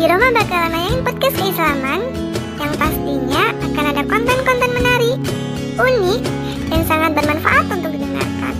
[0.00, 2.00] Di Roma bakalan nayangin podcast keislaman
[2.56, 5.20] yang pastinya akan ada konten-konten menarik,
[5.76, 6.22] unik,
[6.72, 8.54] dan sangat bermanfaat untuk didengarkan.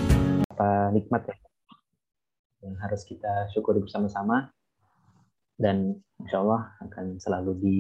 [0.52, 1.36] Apa nikmat ya
[2.60, 4.52] yang harus kita syukuri bersama-sama
[5.56, 7.78] dan insya Allah akan selalu di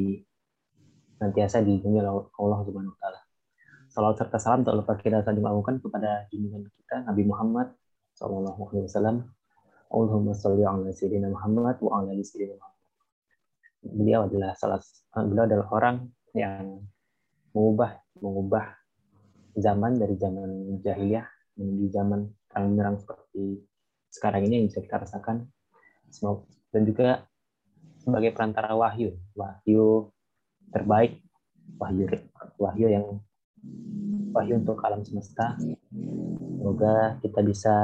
[1.20, 3.20] nantiasa dilindungi oleh Allah Subhanahu wa taala.
[3.92, 7.76] Salam serta salam tak lupa kita saling lakukan kepada junjungan kita Nabi Muhammad
[8.16, 9.28] sallallahu alaihi wasallam.
[9.92, 12.69] Allahumma sholli ala sayyidina Muhammad wa ala Muhammad.
[13.80, 14.80] Beliau adalah salah
[15.16, 15.96] beliau adalah orang
[16.36, 16.84] yang
[17.56, 18.66] mengubah mengubah
[19.56, 21.26] zaman dari zaman jahiliyah
[21.58, 23.64] menuju zaman terang menerang seperti
[24.10, 25.48] sekarang ini yang bisa kita rasakan.
[26.70, 27.26] Dan juga
[28.00, 30.08] sebagai perantara wahyu wahyu
[30.72, 31.20] terbaik
[31.76, 32.06] wahyu
[32.56, 33.06] wahyu yang
[34.32, 35.58] wahyu untuk alam semesta.
[36.60, 37.74] Semoga kita bisa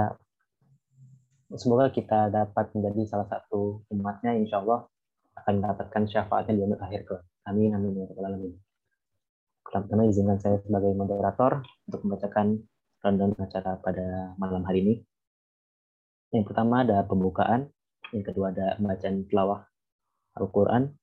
[1.56, 4.90] semoga kita dapat menjadi salah satu umatnya insya Allah
[5.36, 8.52] akan mendapatkan syafaatnya di akhir ke amin amin ya rabbal alamin.
[9.66, 12.64] Pertama izinkan saya sebagai moderator untuk membacakan
[13.02, 14.94] rundown acara pada malam hari ini.
[16.32, 17.68] Yang pertama ada pembukaan.
[18.14, 19.66] Yang kedua ada bacaan tilawah
[20.38, 20.94] Al-Quran.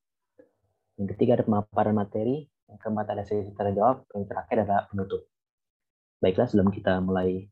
[0.96, 2.48] Yang ketiga ada pemaparan materi.
[2.66, 3.96] Yang keempat ada sesi tanya jawab.
[4.16, 5.22] Yang terakhir adalah penutup.
[6.24, 7.44] Baiklah sebelum kita mulai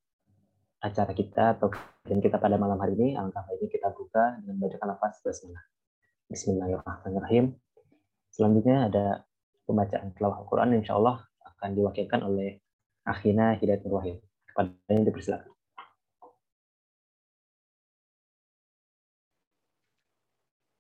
[0.83, 1.71] acara kita atau
[2.03, 5.63] kita pada malam hari ini alangkah baiknya kita buka dengan bacakan lafaz basmalah
[6.33, 7.53] Bismillahirrahmanirrahim
[8.33, 9.21] selanjutnya ada
[9.69, 12.57] pembacaan tilawah Al-Quran insya Allah akan diwakilkan oleh
[13.05, 14.17] Akhina Hidayatul Wahid.
[14.49, 15.53] Kepadanya dipersilakan.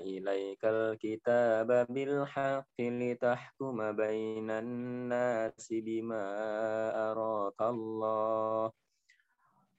[0.00, 6.24] ilaikal kitaba bil haqqi litahkuma bainan nasi bima
[7.12, 8.72] arakallah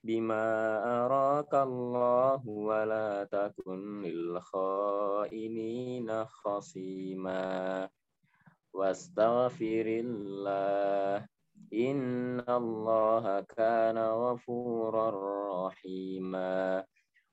[0.06, 0.46] bima
[1.02, 7.90] arakallah wa la takun lil khainina khasima.
[8.70, 11.26] Wastaghfirillah
[11.70, 16.84] innallaha kana ghafurar rahima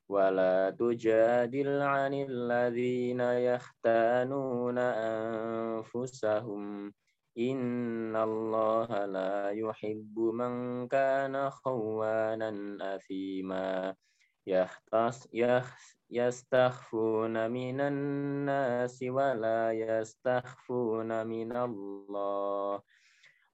[0.10, 6.94] ولا تجادل عن الذين يختانون أنفسهم
[7.38, 13.96] إن الله لا يحب من كان خوانا أثيما.
[14.48, 15.28] يختص
[16.10, 22.82] يستخفون من الناس ولا يستخفون من الله.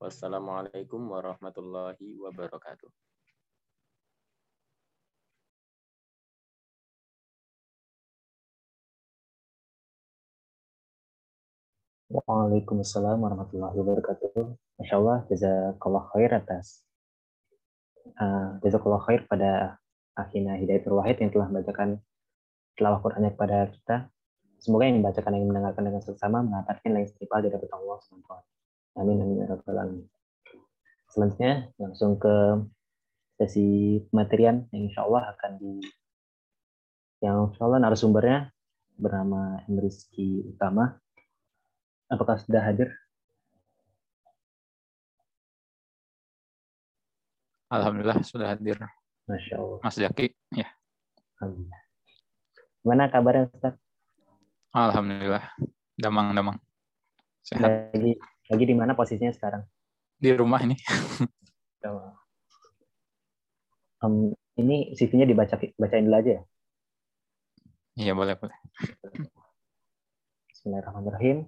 [0.00, 2.88] Wassalamualaikum warahmatullahi wabarakatuh.
[12.08, 14.56] Waalaikumsalam warahmatullahi wabarakatuh.
[14.80, 16.88] Masya Allah, jazakallah khair atas
[18.16, 19.76] uh, jazakallah khair pada
[20.16, 22.00] akhirnya Hidayatul Wahid yang telah membacakan
[22.80, 23.96] tilawah Qur'annya kepada kita.
[24.64, 28.59] Semoga yang membacakan yang mendengarkan dengan sesama mendapatkan yang istiqbal dari Allah SWT.
[28.98, 30.06] Amin amin ya rabbal alamin.
[31.10, 32.64] Selanjutnya langsung ke
[33.38, 35.72] sesi materian yang insya Allah akan di
[37.22, 38.50] yang insya Allah narasumbernya
[39.00, 40.98] bernama Emriski Utama.
[42.10, 42.90] Apakah sudah hadir?
[47.70, 48.76] Alhamdulillah sudah hadir.
[49.30, 49.78] Masya Allah.
[49.78, 50.26] Mas Jaki.
[50.50, 50.66] Ya.
[51.38, 51.80] Alhamdulillah.
[52.82, 53.74] Gimana kabarnya Ustaz?
[54.74, 55.44] Alhamdulillah.
[55.94, 56.58] Damang, damang.
[57.46, 57.94] Sehat.
[57.94, 58.18] Lagi,
[58.50, 59.62] lagi di mana posisinya sekarang?
[60.18, 60.76] Di rumah ini.
[64.00, 66.42] Um, ini CV-nya dibaca bacain dulu aja ya.
[68.00, 68.56] Iya, boleh, boleh.
[70.48, 71.44] Bismillahirrahmanirrahim.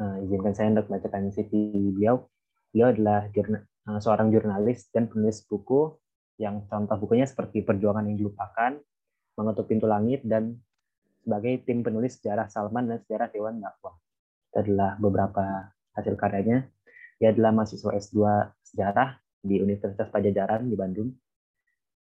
[0.00, 1.52] Nah, izinkan saya untuk bacakan CV
[1.92, 2.24] beliau.
[2.72, 5.92] Beliau adalah jurna, uh, seorang jurnalis dan penulis buku
[6.40, 8.80] yang contoh bukunya seperti Perjuangan yang Dilupakan,
[9.36, 10.56] Mengetuk Pintu Langit, dan
[11.20, 13.92] sebagai tim penulis sejarah Salman dan sejarah Dewan Dakwah.
[14.48, 16.68] Itu adalah beberapa hasil karyanya.
[17.20, 18.18] Dia adalah mahasiswa S2
[18.64, 21.12] sejarah di Universitas Pajajaran di Bandung.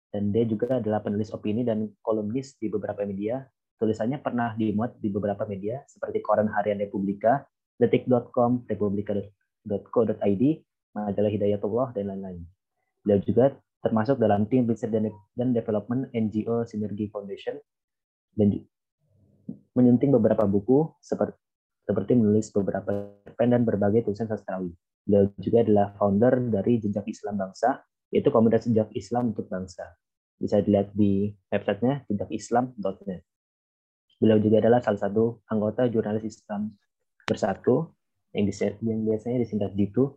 [0.09, 3.43] Dan dia juga adalah penulis opini dan kolumnis di beberapa media.
[3.75, 7.43] Tulisannya pernah dimuat di beberapa media seperti Koran Harian Republika,
[7.83, 10.43] detik.com, republika.co.id,
[10.95, 12.47] majalah Hidayatullah, dan lain-lain.
[13.03, 17.59] Beliau juga termasuk dalam tim riset dan development NGO Synergy Foundation
[18.33, 18.65] dan
[19.77, 21.37] menyunting beberapa buku seperti
[21.85, 24.73] seperti menulis beberapa cerpen dan berbagai tulisan sastrawi.
[25.05, 29.99] Beliau juga adalah founder dari Jejak Islam Bangsa, yaitu komunitas jejak Islam untuk bangsa.
[30.39, 33.23] Bisa dilihat di websitenya jejakislam.net.
[34.23, 36.71] Beliau juga adalah salah satu anggota jurnalis Islam
[37.27, 37.97] Bersatu
[38.31, 38.47] yang,
[38.85, 40.15] yang biasanya disingkat JITU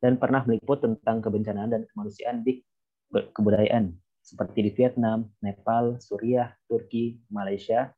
[0.00, 2.62] dan pernah meliput tentang kebencanaan dan kemanusiaan di
[3.10, 3.92] kebudayaan
[4.24, 7.92] seperti di Vietnam, Nepal, Suriah, Turki, Malaysia,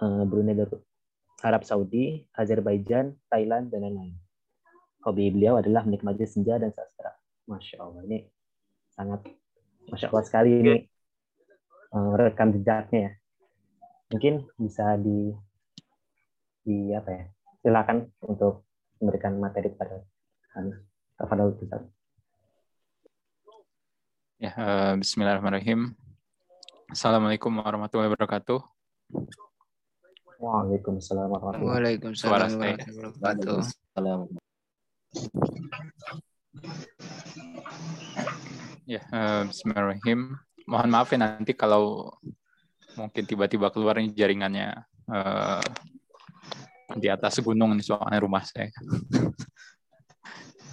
[0.00, 0.56] eh, Brunei
[1.44, 4.16] Arab Saudi, Azerbaijan, Thailand, dan lain-lain.
[5.04, 7.12] Hobi beliau adalah menikmati senja dan sastra.
[7.46, 8.18] Masya Allah, ini
[8.90, 9.28] sangat
[9.86, 10.74] Masya Allah sekali ini
[11.94, 13.12] uh, rekam jejaknya ya.
[14.10, 15.30] Mungkin bisa di
[16.66, 17.24] di apa ya?
[17.62, 18.66] Silakan untuk
[18.98, 20.02] memberikan materi kepada
[21.20, 21.82] Tafadhol Ustaz.
[24.42, 25.94] Ya, uh, Bismillahirrahmanirrahim.
[26.90, 28.58] Assalamualaikum warahmatullahi wabarakatuh.
[30.36, 33.64] Waalaikumsalam warahmatullahi wabarakatuh.
[38.84, 40.36] Ya, uh, Bismillahirrahmanirrahim.
[40.68, 42.12] Mohon maaf ya nanti kalau
[43.00, 44.76] mungkin tiba-tiba keluar nih jaringannya
[45.08, 45.64] uh,
[47.00, 48.68] di atas gunung nih soalnya rumah saya.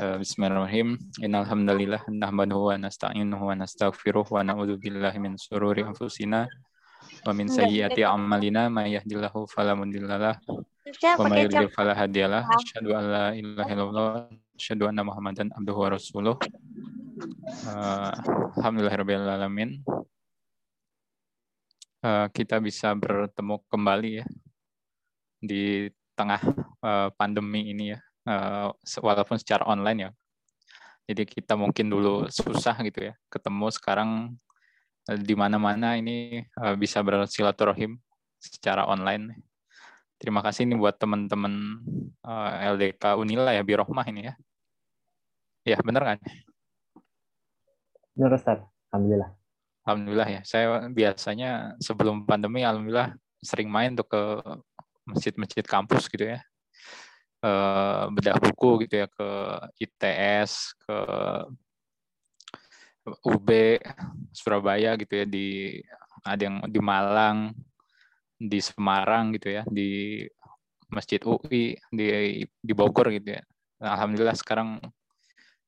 [0.04, 1.00] uh, Bismillahirrahmanirrahim.
[1.24, 6.52] Innal hamdalillah nahmaduhu wa nasta'inuhu wa nastaghfiruh wa na'udzu billahi min syururi anfusina
[7.24, 10.40] wa min sayyiati a'malina may yahdihillahu fala mudhillalah
[11.18, 14.10] wa may yudlil fala hadiyalah asyhadu an la ilaha illallah
[14.60, 16.36] asyhadu anna muhammadan abduhu wa rasuluh.
[17.70, 18.14] Uh,
[18.60, 19.70] alhamdulillahirabbil alamin.
[22.04, 24.26] Uh, kita bisa bertemu kembali ya
[25.40, 25.88] di
[26.20, 26.42] tengah
[26.84, 28.00] uh, pandemi ini ya.
[28.24, 28.72] Uh,
[29.04, 30.12] walaupun secara online ya.
[31.04, 34.40] Jadi kita mungkin dulu susah gitu ya ketemu sekarang
[35.04, 38.00] di mana-mana ini uh, bisa bersilaturahim
[38.40, 39.44] secara online.
[40.16, 41.84] Terima kasih ini buat teman-teman
[42.24, 44.34] uh, LDK Unila ya, Birohmah ini ya.
[45.64, 46.20] Ya, benar kan?
[48.16, 48.64] Benar, Ustaz.
[48.92, 49.32] Alhamdulillah.
[49.84, 50.42] Alhamdulillah ya.
[50.48, 54.22] Saya biasanya sebelum pandemi, Alhamdulillah sering main tuh ke
[55.04, 56.40] masjid-masjid kampus gitu ya.
[58.08, 59.30] Bedah buku gitu ya ke
[59.84, 60.96] ITS, ke
[63.04, 63.50] UB
[64.32, 65.80] Surabaya gitu ya di
[66.24, 67.52] ada yang di Malang
[68.40, 70.24] di Semarang gitu ya di
[70.92, 72.08] Masjid UI di
[72.48, 73.42] di Bogor gitu ya.
[73.84, 74.80] Alhamdulillah sekarang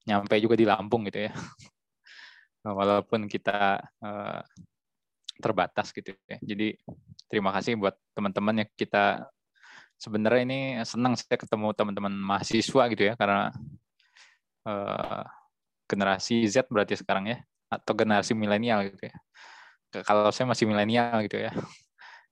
[0.05, 1.31] nyampe juga di Lampung gitu ya.
[2.65, 4.41] Walaupun kita uh,
[5.41, 6.37] terbatas gitu ya.
[6.39, 6.77] Jadi
[7.27, 9.27] terima kasih buat teman-teman yang kita
[9.99, 13.51] sebenarnya ini senang saya ketemu teman-teman mahasiswa gitu ya karena
[14.67, 15.23] uh,
[15.85, 17.37] generasi Z berarti sekarang ya
[17.69, 19.15] atau generasi milenial gitu ya.
[20.03, 21.51] Kalau saya masih milenial gitu ya.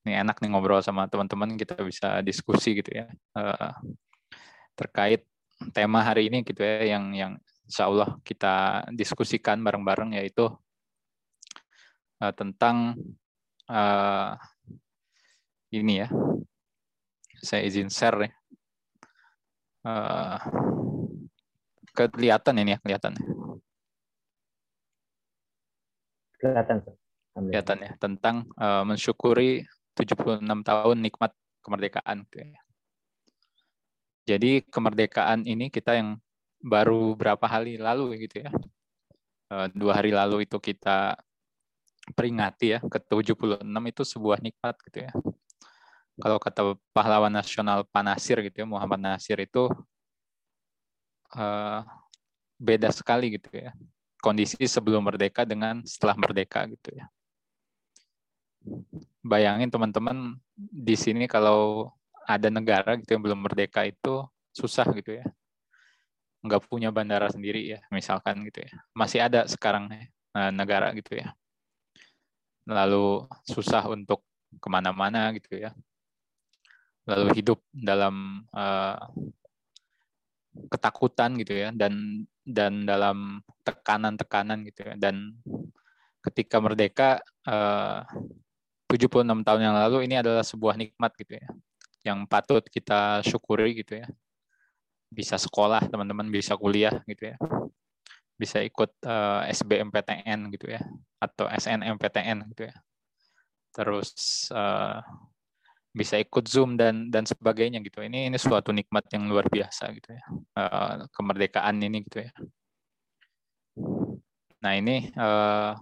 [0.04, 3.08] Ini enak nih ngobrol sama teman-teman kita bisa diskusi gitu ya.
[3.32, 3.72] Uh,
[4.76, 5.24] terkait
[5.72, 7.32] tema hari ini gitu ya yang yang
[7.64, 10.52] insya Allah kita diskusikan bareng-bareng yaitu
[12.20, 13.00] uh, tentang
[13.72, 14.36] uh,
[15.72, 16.08] ini ya.
[17.40, 18.32] Saya izin share ya.
[19.84, 20.40] Uh,
[21.94, 23.14] kelihatan ini ya kelihatan
[26.44, 26.78] kelihatan
[27.34, 29.66] kelihatan ya tentang uh, mensyukuri
[29.98, 31.32] 76 tahun nikmat
[31.64, 32.62] kemerdekaan gitu ya.
[34.24, 36.20] Jadi kemerdekaan ini kita yang
[36.64, 38.52] baru berapa hari lalu gitu ya.
[39.52, 41.20] Uh, dua hari lalu itu kita
[42.16, 45.12] peringati ya ke 76 itu sebuah nikmat gitu ya.
[46.14, 46.62] Kalau kata
[46.94, 49.66] pahlawan nasional Panasir gitu ya Muhammad Nasir itu
[51.34, 51.82] uh,
[52.62, 53.74] beda sekali gitu ya
[54.24, 57.06] kondisi sebelum merdeka dengan setelah merdeka gitu ya.
[59.20, 61.92] Bayangin teman-teman di sini kalau
[62.24, 64.24] ada negara gitu yang belum merdeka itu
[64.56, 65.28] susah gitu ya.
[66.40, 68.72] Nggak punya bandara sendiri ya, misalkan gitu ya.
[68.96, 70.08] Masih ada sekarang ya,
[70.56, 71.36] negara gitu ya.
[72.64, 74.24] Lalu susah untuk
[74.56, 75.76] ke mana-mana gitu ya.
[77.04, 78.96] Lalu hidup dalam uh,
[80.70, 84.96] ketakutan gitu ya dan dan dalam tekanan-tekanan gitu ya.
[84.98, 85.38] Dan
[86.24, 88.02] ketika merdeka eh,
[88.88, 91.48] 76 tahun yang lalu ini adalah sebuah nikmat gitu ya
[92.04, 94.08] yang patut kita syukuri gitu ya.
[95.10, 97.36] Bisa sekolah teman-teman bisa kuliah gitu ya.
[98.36, 100.84] Bisa ikut uh, eh, SBMPTN gitu ya
[101.18, 102.76] atau SNMPTN gitu ya.
[103.74, 104.12] Terus
[104.52, 105.00] uh,
[105.94, 108.02] bisa ikut Zoom dan dan sebagainya gitu.
[108.02, 110.24] Ini ini suatu nikmat yang luar biasa gitu ya.
[110.58, 112.32] Uh, kemerdekaan ini gitu ya.
[114.66, 115.78] Nah, ini uh,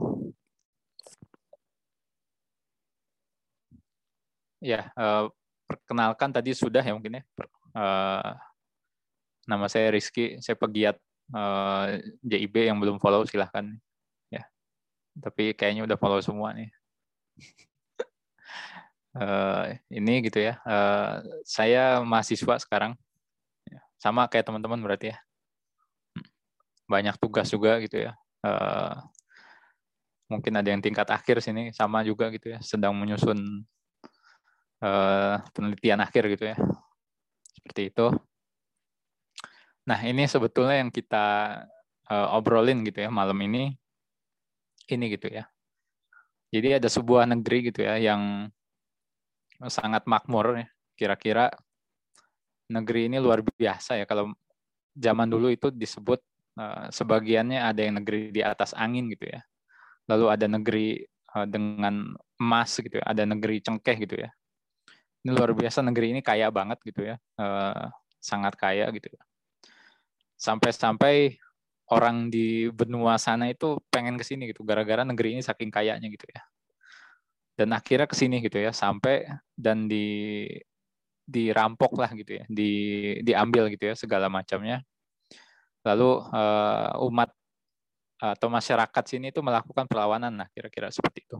[4.59, 5.31] ya uh,
[5.63, 7.23] perkenalkan tadi sudah ya mungkin ya.
[7.71, 8.35] Uh,
[9.47, 10.99] nama saya Rizky, saya pegiat
[11.31, 13.63] uh, JIB yang belum follow silahkan
[14.27, 14.43] ya.
[15.23, 16.67] Tapi kayaknya udah follow semua nih
[19.17, 20.59] uh, ini gitu ya.
[20.63, 22.93] Uh, saya mahasiswa sekarang,
[23.67, 25.17] ya, sama kayak teman-teman berarti ya.
[26.15, 26.25] Hmm.
[26.87, 28.13] Banyak tugas juga gitu ya.
[28.41, 28.97] Uh,
[30.31, 33.67] mungkin ada yang tingkat akhir sini sama juga gitu ya, sedang menyusun
[34.79, 36.57] uh, penelitian akhir gitu ya.
[37.51, 38.07] Seperti itu.
[39.85, 41.25] Nah ini sebetulnya yang kita
[42.07, 43.75] uh, obrolin gitu ya malam ini.
[44.91, 45.47] Ini gitu ya.
[46.51, 48.51] Jadi ada sebuah negeri gitu ya yang
[49.67, 50.67] sangat makmur ya.
[50.95, 51.51] Kira-kira
[52.71, 54.31] negeri ini luar biasa ya kalau
[54.95, 56.23] zaman dulu itu disebut
[56.55, 59.43] uh, sebagiannya ada yang negeri di atas angin gitu ya.
[60.07, 60.87] Lalu ada negeri
[61.35, 64.29] uh, dengan emas gitu ya, ada negeri cengkeh gitu ya.
[65.21, 67.15] Ini luar biasa negeri ini kaya banget gitu ya.
[67.37, 69.21] Uh, sangat kaya gitu ya.
[70.41, 71.37] Sampai-sampai
[71.91, 76.23] orang di benua sana itu pengen ke sini gitu gara-gara negeri ini saking kayanya gitu
[76.31, 76.41] ya
[77.55, 80.47] dan akhirnya ke sini gitu ya sampai dan di
[81.31, 82.71] dirampok lah gitu ya di
[83.23, 84.83] diambil gitu ya segala macamnya.
[85.81, 87.33] Lalu uh, umat
[88.21, 91.37] atau masyarakat sini itu melakukan perlawanan lah kira-kira seperti itu.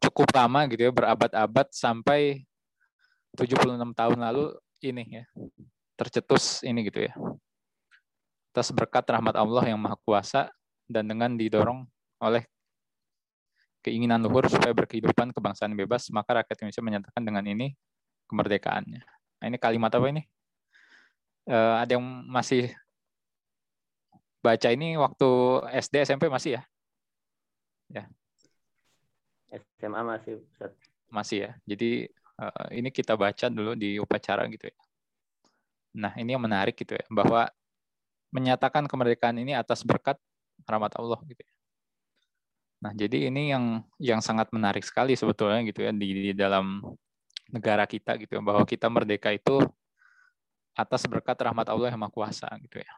[0.00, 2.44] Cukup lama gitu ya berabad-abad sampai
[3.36, 5.24] 76 tahun lalu ini ya
[5.96, 7.12] tercetus ini gitu ya.
[8.56, 10.48] Atas berkat rahmat Allah yang maha kuasa
[10.88, 11.84] dan dengan didorong
[12.24, 12.48] oleh
[13.86, 17.70] keinginan luhur supaya berkehidupan kebangsaan bebas, maka rakyat Indonesia menyatakan dengan ini
[18.26, 19.02] kemerdekaannya.
[19.38, 20.26] Nah, ini kalimat apa ini?
[21.46, 22.74] Uh, ada yang masih
[24.42, 25.28] baca ini waktu
[25.86, 26.62] SD SMP masih ya?
[27.86, 28.04] Ya.
[29.78, 30.74] SMA masih Ustaz.
[31.06, 31.50] Masih ya.
[31.62, 32.10] Jadi
[32.42, 34.76] uh, ini kita baca dulu di upacara gitu ya.
[35.96, 37.46] Nah, ini yang menarik gitu ya, bahwa
[38.34, 40.18] menyatakan kemerdekaan ini atas berkat
[40.66, 41.55] rahmat Allah gitu ya.
[42.86, 46.86] Nah, jadi ini yang yang sangat menarik sekali sebetulnya gitu ya di, di dalam
[47.50, 49.58] negara kita gitu ya, bahwa kita merdeka itu
[50.78, 52.92] atas berkat rahmat Allah yang Maha Kuasa gitu ya.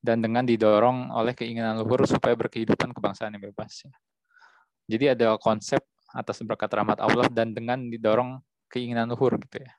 [0.00, 3.92] Dan dengan didorong oleh keinginan luhur supaya berkehidupan kebangsaan yang bebas ya.
[4.88, 5.84] Jadi ada konsep
[6.16, 8.40] atas berkat rahmat Allah dan dengan didorong
[8.72, 9.72] keinginan luhur gitu ya.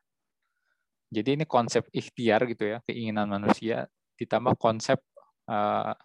[1.09, 3.89] Jadi ini konsep ikhtiar gitu ya, keinginan manusia
[4.21, 5.01] ditambah konsep
[5.49, 5.97] uh,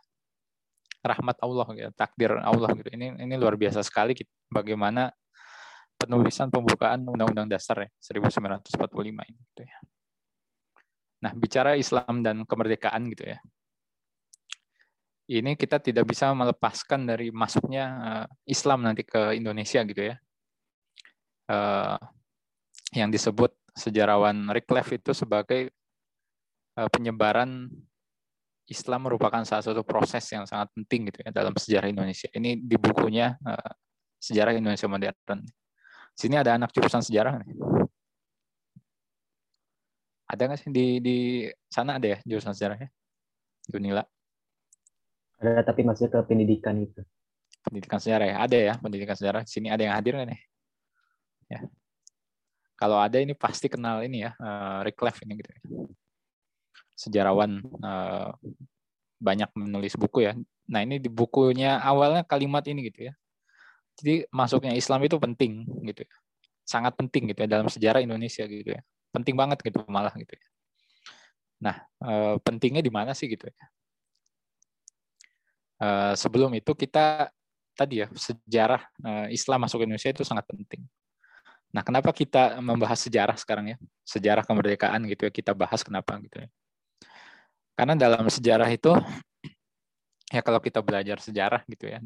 [1.01, 2.89] rahmat Allah gitu, takdir Allah gitu.
[2.93, 5.09] Ini ini luar biasa sekali gitu, bagaimana
[6.01, 8.73] penulisan pembukaan Undang-Undang Dasar ya 1945
[9.05, 9.79] ini gitu ya.
[11.21, 13.39] Nah, bicara Islam dan kemerdekaan gitu ya.
[15.31, 20.17] Ini kita tidak bisa melepaskan dari masuknya uh, Islam nanti ke Indonesia gitu ya.
[21.47, 22.01] Uh,
[22.97, 25.71] yang disebut sejarawan Rick itu sebagai
[26.75, 27.71] uh, penyebaran
[28.71, 32.31] Islam merupakan salah satu proses yang sangat penting gitu ya dalam sejarah Indonesia.
[32.31, 33.73] Ini di bukunya uh,
[34.21, 35.41] Sejarah Indonesia Modern.
[36.13, 37.57] Sini ada anak jurusan sejarah nih.
[40.29, 41.17] Ada nggak sih di di
[41.73, 42.93] sana ada ya jurusan sejarahnya?
[43.73, 44.05] Unila.
[45.41, 47.01] Ada tapi masih ke pendidikan itu.
[47.65, 49.43] Pendidikan sejarah ya, ada ya pendidikan sejarah.
[49.49, 50.41] Sini ada yang hadir nggak nih?
[51.49, 51.61] Ya.
[52.77, 55.51] Kalau ada ini pasti kenal ini ya, uh, Rick ini gitu.
[57.01, 58.37] Sejarawan uh,
[59.17, 60.37] banyak menulis buku ya.
[60.69, 63.17] Nah ini di bukunya awalnya kalimat ini gitu ya.
[63.97, 66.13] Jadi masuknya Islam itu penting gitu ya.
[66.69, 68.85] Sangat penting gitu ya dalam sejarah Indonesia gitu ya.
[69.17, 70.47] Penting banget gitu malah gitu ya.
[71.65, 73.57] Nah, uh, pentingnya di mana sih gitu ya?
[75.81, 77.33] uh, sebelum itu kita
[77.75, 78.85] tadi ya sejarah
[79.33, 80.85] Islam masuk Indonesia itu sangat penting.
[81.73, 83.77] Nah, kenapa kita membahas sejarah sekarang ya?
[84.05, 86.49] Sejarah kemerdekaan gitu ya, kita bahas kenapa gitu ya.
[87.81, 88.93] Karena dalam sejarah itu,
[90.29, 91.97] ya kalau kita belajar sejarah gitu ya,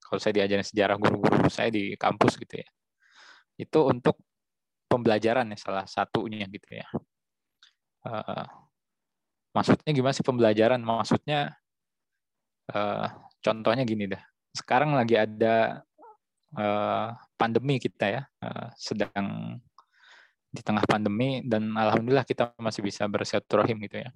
[0.00, 2.68] kalau saya diajarin sejarah guru-guru saya di kampus gitu ya,
[3.60, 4.16] itu untuk
[4.88, 6.88] pembelajaran ya salah satunya gitu ya.
[8.00, 8.48] Uh,
[9.52, 10.80] maksudnya gimana sih pembelajaran?
[10.80, 11.52] Maksudnya
[12.72, 13.12] uh,
[13.44, 14.24] contohnya gini dah.
[14.56, 15.84] Sekarang lagi ada
[16.56, 19.60] uh, pandemi kita ya uh, sedang
[20.48, 24.08] di tengah pandemi dan alhamdulillah kita masih bisa bersilaturahim gitu ya.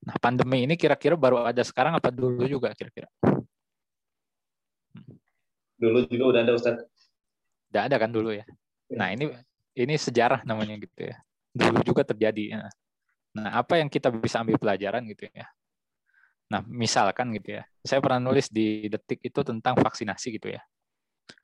[0.00, 3.08] Nah pandemi ini kira-kira baru ada sekarang apa dulu juga kira-kira?
[5.80, 6.76] Dulu juga udah ada Ustaz.
[7.72, 8.44] Udah ada kan dulu ya.
[8.92, 9.32] Nah ini
[9.76, 11.16] ini sejarah namanya gitu ya.
[11.52, 12.44] Dulu juga terjadi.
[12.56, 12.68] Ya.
[13.36, 15.46] Nah apa yang kita bisa ambil pelajaran gitu ya?
[16.50, 20.60] Nah misalkan gitu ya, saya pernah nulis di detik itu tentang vaksinasi gitu ya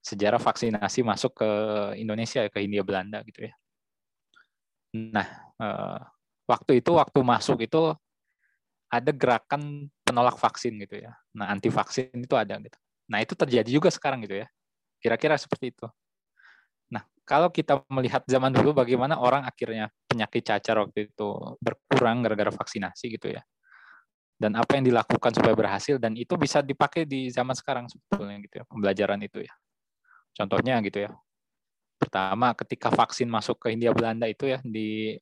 [0.02, 1.50] sejarah vaksinasi masuk ke
[1.98, 3.52] Indonesia ke Hindia Belanda gitu ya.
[4.96, 5.26] Nah,
[5.60, 5.98] eh,
[6.48, 7.92] waktu itu waktu masuk itu
[8.86, 11.12] ada gerakan penolak vaksin gitu ya.
[11.34, 12.78] Nah, anti vaksin itu ada gitu.
[13.10, 14.46] Nah, itu terjadi juga sekarang gitu ya.
[15.02, 15.86] Kira-kira seperti itu.
[16.90, 21.28] Nah, kalau kita melihat zaman dulu bagaimana orang akhirnya penyakit cacar waktu itu
[21.58, 23.42] berkurang gara-gara vaksinasi gitu ya.
[24.36, 28.54] Dan apa yang dilakukan supaya berhasil dan itu bisa dipakai di zaman sekarang sebetulnya gitu
[28.62, 29.54] ya, pembelajaran itu ya.
[30.36, 31.10] Contohnya gitu ya.
[31.96, 35.16] Pertama, ketika vaksin masuk ke Hindia Belanda itu ya di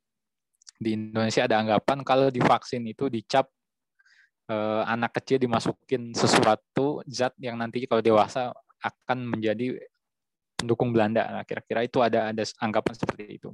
[0.74, 3.46] di Indonesia ada anggapan kalau divaksin itu dicap
[4.48, 8.52] eh, anak kecil dimasukin sesuatu zat yang nanti kalau dewasa
[8.84, 9.80] akan menjadi
[10.58, 11.24] pendukung Belanda.
[11.28, 13.48] Nah, kira-kira itu ada ada anggapan seperti itu.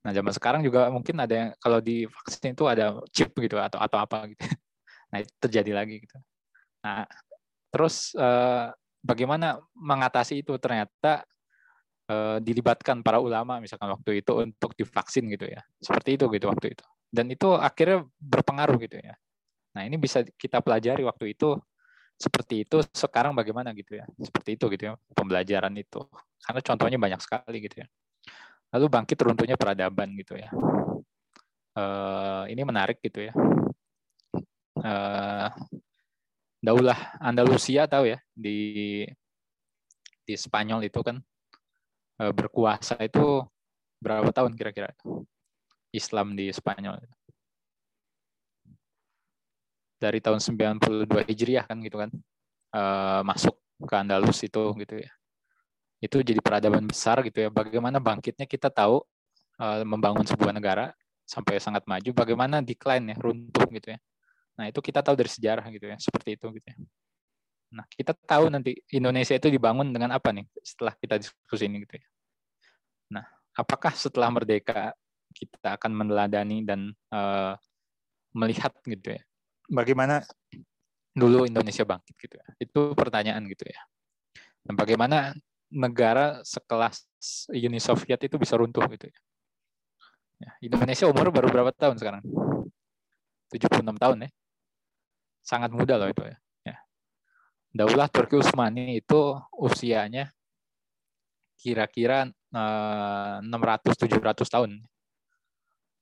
[0.00, 3.80] Nah, zaman sekarang juga mungkin ada yang kalau di vaksin itu ada chip gitu atau
[3.80, 4.40] atau apa gitu.
[5.10, 6.22] Nah, itu terjadi lagi gitu.
[6.86, 7.02] Nah,
[7.74, 8.70] terus eh,
[9.02, 11.24] bagaimana mengatasi itu ternyata
[12.10, 16.76] uh, dilibatkan para ulama misalkan waktu itu untuk divaksin gitu ya seperti itu gitu waktu
[16.76, 19.14] itu dan itu akhirnya berpengaruh gitu ya
[19.70, 21.54] nah ini bisa kita pelajari waktu itu
[22.20, 26.04] seperti itu sekarang bagaimana gitu ya seperti itu gitu ya pembelajaran itu.
[26.40, 27.86] Karena contohnya banyak sekali gitu ya.
[28.76, 30.52] Lalu bangkit runtuhnya peradaban gitu ya.
[31.70, 33.32] Uh, ini menarik gitu ya.
[34.80, 35.48] Uh,
[36.60, 39.00] Daulah Andalusia tahu ya di
[40.28, 41.16] di Spanyol itu kan
[42.20, 43.40] e, berkuasa itu
[43.96, 44.92] berapa tahun kira-kira?
[45.90, 47.00] Islam di Spanyol
[50.00, 52.10] dari tahun 92 Hijriah kan gitu kan
[52.72, 52.82] e,
[53.22, 55.10] masuk ke Andalus itu gitu ya
[56.00, 59.04] itu jadi peradaban besar gitu ya bagaimana bangkitnya kita tahu
[59.60, 60.96] e, membangun sebuah negara
[61.28, 64.00] sampai sangat maju bagaimana decline ya runtuh gitu ya
[64.60, 66.76] Nah, itu kita tahu dari sejarah gitu ya, seperti itu gitu ya.
[67.80, 71.96] Nah, kita tahu nanti Indonesia itu dibangun dengan apa nih setelah kita diskusi ini gitu
[71.96, 72.06] ya.
[73.16, 73.24] Nah,
[73.56, 74.92] apakah setelah merdeka
[75.32, 77.56] kita akan meneladani dan uh,
[78.36, 79.22] melihat gitu ya,
[79.70, 80.26] bagaimana
[81.14, 82.46] dulu Indonesia bangkit gitu ya.
[82.58, 83.80] Itu pertanyaan gitu ya.
[84.66, 85.32] Dan bagaimana
[85.70, 87.06] negara sekelas
[87.54, 89.18] Uni Soviet itu bisa runtuh gitu ya.
[90.40, 92.26] ya Indonesia umur baru berapa tahun sekarang?
[93.50, 94.30] 76 tahun ya
[95.50, 96.36] sangat muda loh itu ya.
[96.62, 96.76] ya.
[97.74, 100.30] Daulah Turki Utsmani itu usianya
[101.60, 104.70] kira-kira 600-700 eh, tahun.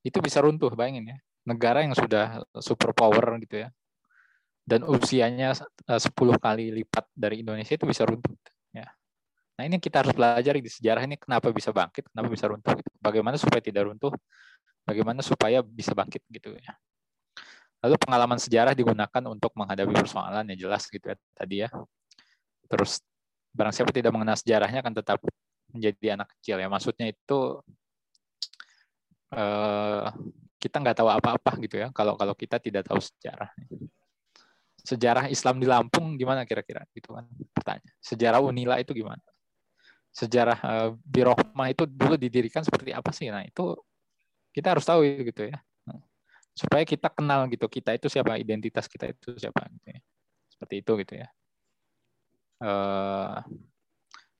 [0.07, 1.18] Itu bisa runtuh, bayangin ya.
[1.49, 3.69] Negara yang sudah super power gitu ya.
[4.69, 8.37] Dan usianya 10 eh, kali lipat dari Indonesia itu bisa runtuh.
[8.77, 8.93] Ya.
[9.57, 12.77] Nah ini kita harus belajar di sejarah ini kenapa bisa bangkit, kenapa bisa runtuh.
[12.77, 12.91] Gitu.
[13.01, 14.13] Bagaimana supaya tidak runtuh,
[14.85, 16.77] bagaimana supaya bisa bangkit gitu ya.
[17.81, 21.73] Lalu pengalaman sejarah digunakan untuk menghadapi persoalan yang jelas gitu ya tadi ya.
[22.69, 23.01] Terus
[23.57, 25.19] barang siapa tidak mengenal sejarahnya akan tetap
[25.73, 26.69] menjadi anak kecil ya.
[26.69, 27.39] Maksudnya itu
[29.33, 30.07] eh,
[30.59, 33.51] kita nggak tahu apa-apa gitu ya kalau kalau kita tidak tahu sejarah.
[34.83, 37.94] Sejarah Islam di Lampung gimana kira-kira gitu kan pertanyaan.
[38.03, 39.21] Sejarah Unila itu gimana?
[40.11, 43.29] Sejarah eh, Birohmah itu dulu didirikan seperti apa sih?
[43.31, 43.77] Nah itu
[44.51, 45.59] kita harus tahu gitu ya
[46.59, 50.01] supaya kita kenal gitu kita itu siapa identitas kita itu siapa gitu ya.
[50.51, 51.29] seperti itu gitu ya
[52.66, 53.38] uh,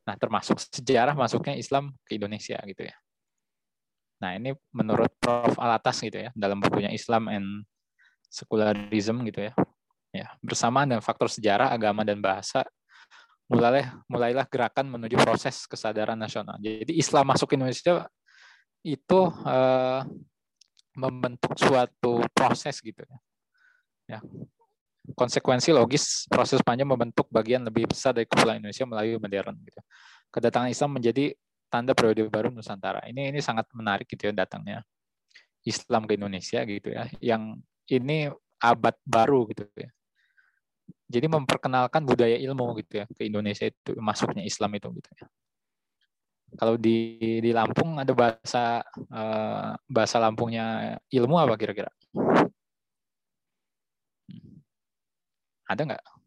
[0.03, 2.97] nah termasuk sejarah masuknya Islam ke Indonesia gitu ya
[4.19, 7.63] nah ini menurut Prof Alatas gitu ya dalam bukunya Islam and
[8.29, 9.53] Secularism gitu ya
[10.11, 12.67] ya bersamaan dengan faktor sejarah agama dan bahasa
[13.49, 18.09] mulailah mulailah gerakan menuju proses kesadaran nasional jadi Islam masuk Indonesia
[18.83, 20.03] itu uh,
[20.99, 24.19] membentuk suatu proses gitu ya.
[24.19, 24.21] ya.
[25.15, 29.81] konsekuensi logis proses panjang membentuk bagian lebih besar dari kepulauan Indonesia melalui modern gitu.
[30.29, 31.33] Kedatangan Islam menjadi
[31.69, 33.05] tanda periode baru Nusantara.
[33.07, 34.83] Ini ini sangat menarik gitu ya datangnya
[35.65, 37.05] Islam ke Indonesia gitu ya.
[37.21, 39.91] Yang ini abad baru gitu ya.
[41.09, 45.27] Jadi memperkenalkan budaya ilmu gitu ya ke Indonesia itu masuknya Islam itu gitu ya.
[46.57, 48.81] Kalau di di Lampung ada bahasa
[49.13, 51.93] uh, bahasa Lampungnya ilmu apa kira-kira?
[55.69, 56.18] Ada nggak?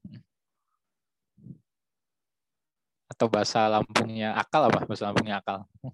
[3.21, 4.81] Atau bahasa Lampungnya akal apa?
[4.81, 5.62] Bahasa Lampungnya akal.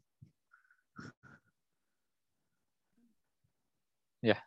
[4.32, 4.40] ya.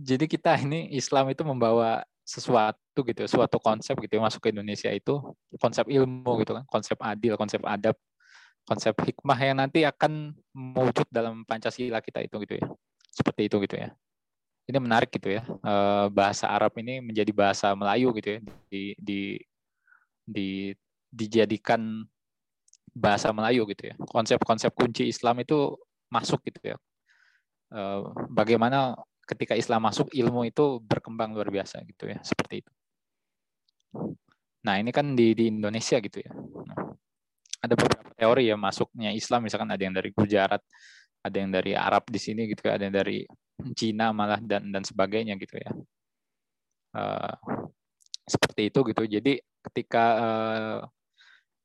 [0.00, 5.20] Jadi kita ini Islam itu membawa sesuatu gitu, suatu konsep gitu masuk ke Indonesia itu
[5.60, 8.00] konsep ilmu gitu kan, konsep adil, konsep adab,
[8.64, 12.66] konsep hikmah yang nanti akan mewujud dalam Pancasila kita itu gitu ya.
[13.12, 13.92] Seperti itu gitu ya.
[14.64, 15.44] Ini menarik gitu ya.
[15.44, 18.40] Eh, bahasa Arab ini menjadi bahasa Melayu gitu ya
[18.72, 19.20] di di
[20.26, 20.74] di
[21.08, 22.02] dijadikan
[22.92, 23.94] bahasa Melayu gitu ya.
[24.10, 25.78] Konsep-konsep kunci Islam itu
[26.10, 26.76] masuk gitu ya.
[27.72, 28.94] Eh, bagaimana
[29.26, 32.72] ketika Islam masuk ilmu itu berkembang luar biasa gitu ya seperti itu.
[34.62, 36.30] Nah ini kan di di Indonesia gitu ya.
[36.30, 36.94] Nah,
[37.58, 40.62] ada beberapa teori ya masuknya Islam misalkan ada yang dari Gujarat,
[41.26, 43.26] ada yang dari Arab di sini gitu ya, ada yang dari
[43.74, 45.70] Cina malah dan dan sebagainya gitu ya.
[46.94, 47.34] Uh,
[48.30, 49.02] seperti itu gitu.
[49.10, 49.32] Jadi
[49.70, 50.78] ketika uh,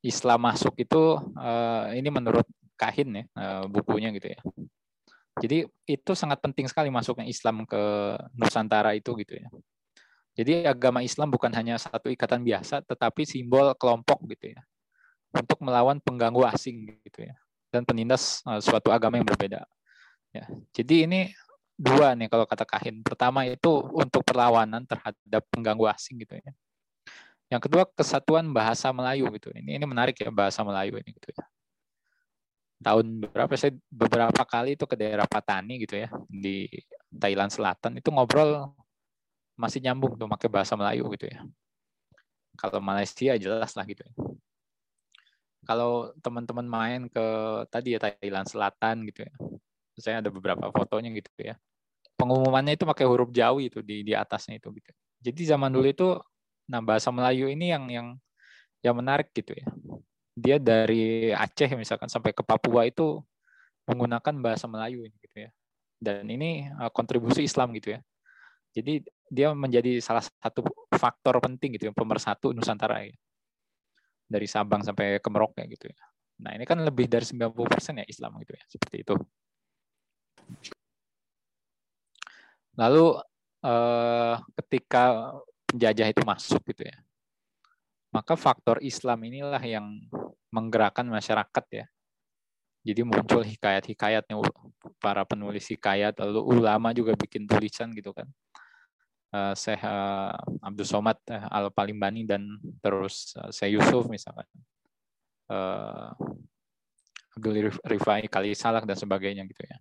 [0.01, 4.39] Islam masuk itu uh, ini menurut Kahin ya uh, bukunya gitu ya
[5.39, 7.81] jadi itu sangat penting sekali masuknya Islam ke
[8.35, 9.47] Nusantara itu gitu ya.
[10.35, 14.61] Jadi agama Islam bukan hanya satu ikatan biasa, tetapi simbol kelompok gitu ya,
[15.35, 17.35] untuk melawan pengganggu asing gitu ya,
[17.67, 19.67] dan penindas suatu agama yang berbeda.
[20.31, 21.35] Ya, jadi ini
[21.75, 23.03] dua nih kalau kata Kahin.
[23.03, 26.51] Pertama itu untuk perlawanan terhadap pengganggu asing gitu ya.
[27.51, 29.51] Yang kedua kesatuan bahasa Melayu gitu.
[29.51, 31.43] Ini ini menarik ya bahasa Melayu ini gitu ya
[32.81, 36.65] tahun berapa saya beberapa kali itu ke daerah Patani gitu ya di
[37.13, 38.73] Thailand Selatan itu ngobrol
[39.53, 41.45] masih nyambung tuh pakai bahasa Melayu gitu ya.
[42.57, 44.13] Kalau Malaysia jelas lah gitu ya.
[45.61, 47.25] Kalau teman-teman main ke
[47.69, 49.33] tadi ya Thailand Selatan gitu ya.
[50.01, 51.53] Saya ada beberapa fotonya gitu ya.
[52.17, 54.89] Pengumumannya itu pakai huruf Jawi itu di di atasnya itu gitu.
[55.21, 56.17] Jadi zaman dulu itu
[56.71, 58.07] nah bahasa Melayu ini yang yang
[58.79, 59.67] yang menarik gitu ya
[60.35, 63.19] dia dari Aceh misalkan sampai ke Papua itu
[63.85, 65.51] menggunakan bahasa Melayu gitu ya.
[66.01, 67.99] Dan ini uh, kontribusi Islam gitu ya.
[68.71, 70.63] Jadi dia menjadi salah satu
[70.95, 73.13] faktor penting gitu ya pemersatu Nusantara ya.
[74.31, 75.99] Dari Sabang sampai ke Merauke gitu ya.
[76.41, 79.13] Nah, ini kan lebih dari 90% ya Islam gitu ya, seperti itu.
[82.79, 83.21] Lalu
[83.61, 85.35] eh, ketika
[85.71, 86.99] penjajah itu masuk gitu ya
[88.11, 89.87] maka faktor Islam inilah yang
[90.51, 91.85] menggerakkan masyarakat ya.
[92.83, 94.35] Jadi muncul hikayat-hikayatnya
[94.99, 98.27] para penulis hikayat, lalu ulama juga bikin tulisan gitu kan.
[99.31, 102.43] Uh, Syekh uh, Abdul Somad uh, Al Palimbani dan
[102.83, 104.45] terus uh, Syekh Yusuf misalkan.
[107.31, 109.79] Abdul Rifai Kali Salak dan sebagainya gitu ya.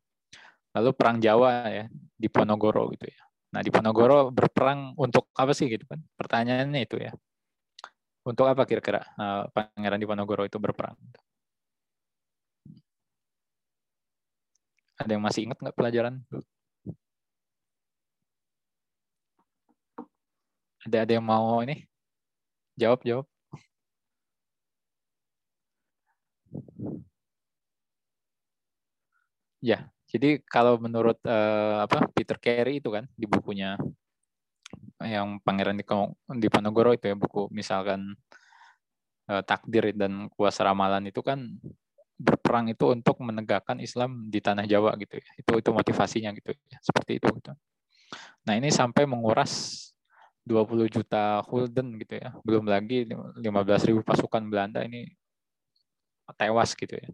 [0.75, 3.23] Lalu perang Jawa ya di Ponorogo gitu ya.
[3.51, 6.01] Nah di Ponorogo berperang untuk apa sih gitu kan?
[6.19, 7.13] Pertanyaannya itu ya
[8.25, 10.97] untuk apa kira-kira uh, Pangeran Diponegoro itu berperang?
[15.01, 16.15] Ada yang masih ingat nggak pelajaran?
[20.85, 21.89] Ada ada yang mau ini?
[22.81, 23.27] Jawab jawab.
[29.61, 33.79] Ya, jadi kalau menurut uh, apa Peter Carey itu kan di bukunya
[35.01, 35.87] yang Pangeran di
[36.43, 38.19] Diponegoro itu ya buku misalkan
[39.31, 41.47] uh, takdir dan kuasa ramalan itu kan
[42.21, 45.29] berperang itu untuk menegakkan Islam di tanah Jawa gitu ya.
[45.41, 46.79] Itu itu motivasinya gitu ya.
[46.85, 47.57] Seperti itu gitu.
[48.45, 49.89] Nah, ini sampai menguras
[50.45, 52.37] 20 juta gulden gitu ya.
[52.45, 55.09] Belum lagi 15 ribu pasukan Belanda ini
[56.37, 57.09] tewas gitu ya.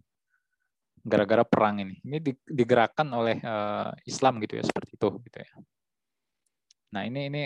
[1.07, 2.03] Gara-gara perang ini.
[2.03, 5.53] Ini digerakkan oleh uh, Islam gitu ya, seperti itu gitu ya.
[6.99, 7.43] Nah ini ini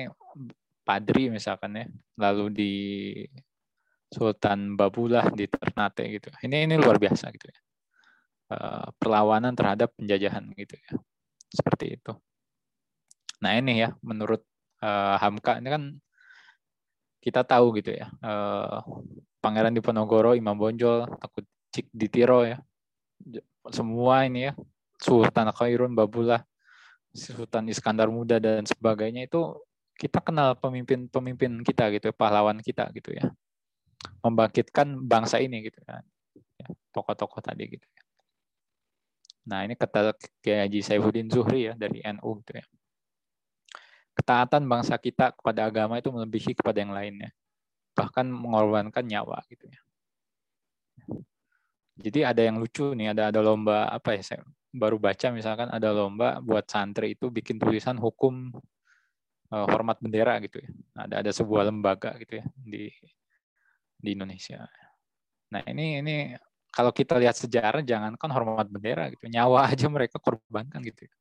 [0.81, 2.73] Padri misalkan ya, lalu di
[4.11, 6.33] Sultan Babulah di Ternate gitu.
[6.41, 7.61] Ini ini luar biasa gitu ya.
[8.51, 10.99] Eh, perlawanan terhadap penjajahan gitu ya.
[11.55, 12.13] Seperti itu.
[13.39, 14.43] Nah ini ya menurut
[14.83, 15.83] uh, Hamka ini kan
[17.23, 18.11] kita tahu gitu ya.
[18.19, 18.83] Uh,
[19.39, 22.59] Pangeran Diponegoro, Imam Bonjol, takut Cik Ditiro ya.
[23.69, 24.53] Semua ini ya.
[25.01, 26.45] Sultan Khairun, Babulah,
[27.13, 29.57] Sultan Iskandar Muda dan sebagainya itu
[29.97, 33.29] kita kenal pemimpin-pemimpin kita gitu, pahlawan kita gitu ya.
[34.25, 36.01] Membangkitkan bangsa ini gitu ya.
[36.61, 38.01] ya tokoh-tokoh tadi gitu ya.
[39.49, 40.13] Nah, ini kata
[40.45, 42.65] Kiai Haji Saifuddin Zuhri ya dari NU gitu ya.
[44.13, 47.33] Ketaatan bangsa kita kepada agama itu melebihi kepada yang lainnya.
[47.97, 49.81] Bahkan mengorbankan nyawa gitu ya.
[51.97, 55.91] Jadi ada yang lucu nih, ada ada lomba apa ya saya baru baca misalkan ada
[55.91, 58.55] lomba buat santri itu bikin tulisan hukum
[59.51, 60.71] uh, hormat bendera gitu ya.
[61.07, 62.89] Ada ada sebuah lembaga gitu ya di
[64.01, 64.65] di Indonesia.
[65.51, 66.17] Nah ini ini
[66.71, 71.05] kalau kita lihat sejarah jangankan hormat bendera gitu, nyawa aja mereka korbankan gitu.
[71.11, 71.15] Ya.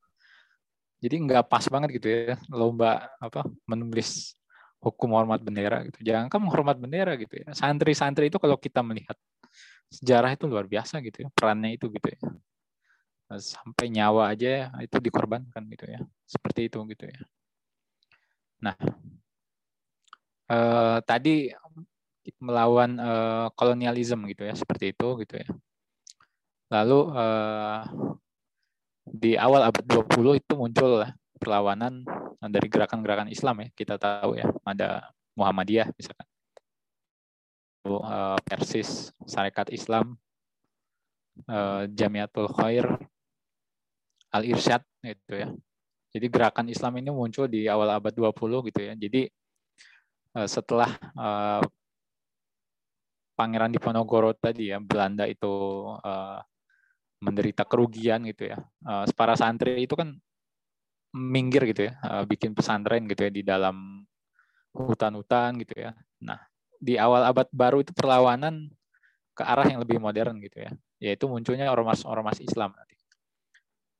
[0.99, 4.35] Jadi nggak pas banget gitu ya lomba apa menulis
[4.79, 5.99] hukum hormat bendera gitu.
[6.05, 7.51] Jangankan menghormat bendera gitu ya.
[7.51, 9.17] Santri-santri itu kalau kita melihat
[9.89, 12.19] sejarah itu luar biasa gitu ya, perannya itu gitu ya.
[13.37, 15.99] Sampai nyawa aja itu dikorbankan gitu ya.
[16.25, 17.19] Seperti itu gitu ya.
[18.61, 18.75] Nah,
[20.49, 21.49] eh, tadi
[22.37, 25.47] melawan eh, kolonialisme gitu ya, seperti itu gitu ya.
[26.69, 27.81] Lalu eh,
[29.09, 31.01] di awal abad 20 itu muncul
[31.41, 32.05] perlawanan
[32.45, 33.67] dari gerakan-gerakan Islam ya.
[33.73, 36.28] Kita tahu ya, ada Muhammadiyah misalkan.
[37.79, 40.19] Uh, Persis, Sarekat Islam,
[41.47, 42.85] uh, Jamiatul Khair,
[44.35, 45.47] Al-Irsyad gitu ya.
[46.11, 48.93] Jadi gerakan Islam ini muncul di awal abad 20 gitu ya.
[48.99, 49.31] Jadi
[50.35, 50.91] uh, setelah
[53.39, 55.47] Pangeran Diponegoro tadi ya, Belanda itu
[57.23, 58.59] menderita kerugian gitu ya.
[59.15, 60.11] Para santri itu kan
[61.15, 61.95] minggir gitu ya,
[62.27, 64.03] bikin pesantren gitu ya di dalam
[64.75, 65.95] hutan-hutan gitu ya.
[66.19, 66.48] Nah,
[66.79, 68.71] di awal abad baru itu perlawanan
[69.35, 72.95] ke arah yang lebih modern gitu ya, yaitu munculnya ormas-ormas Islam nanti.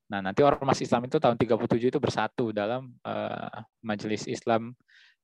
[0.10, 4.74] Nah, nanti ormas Islam itu tahun 37 itu bersatu dalam uh, Majelis Islam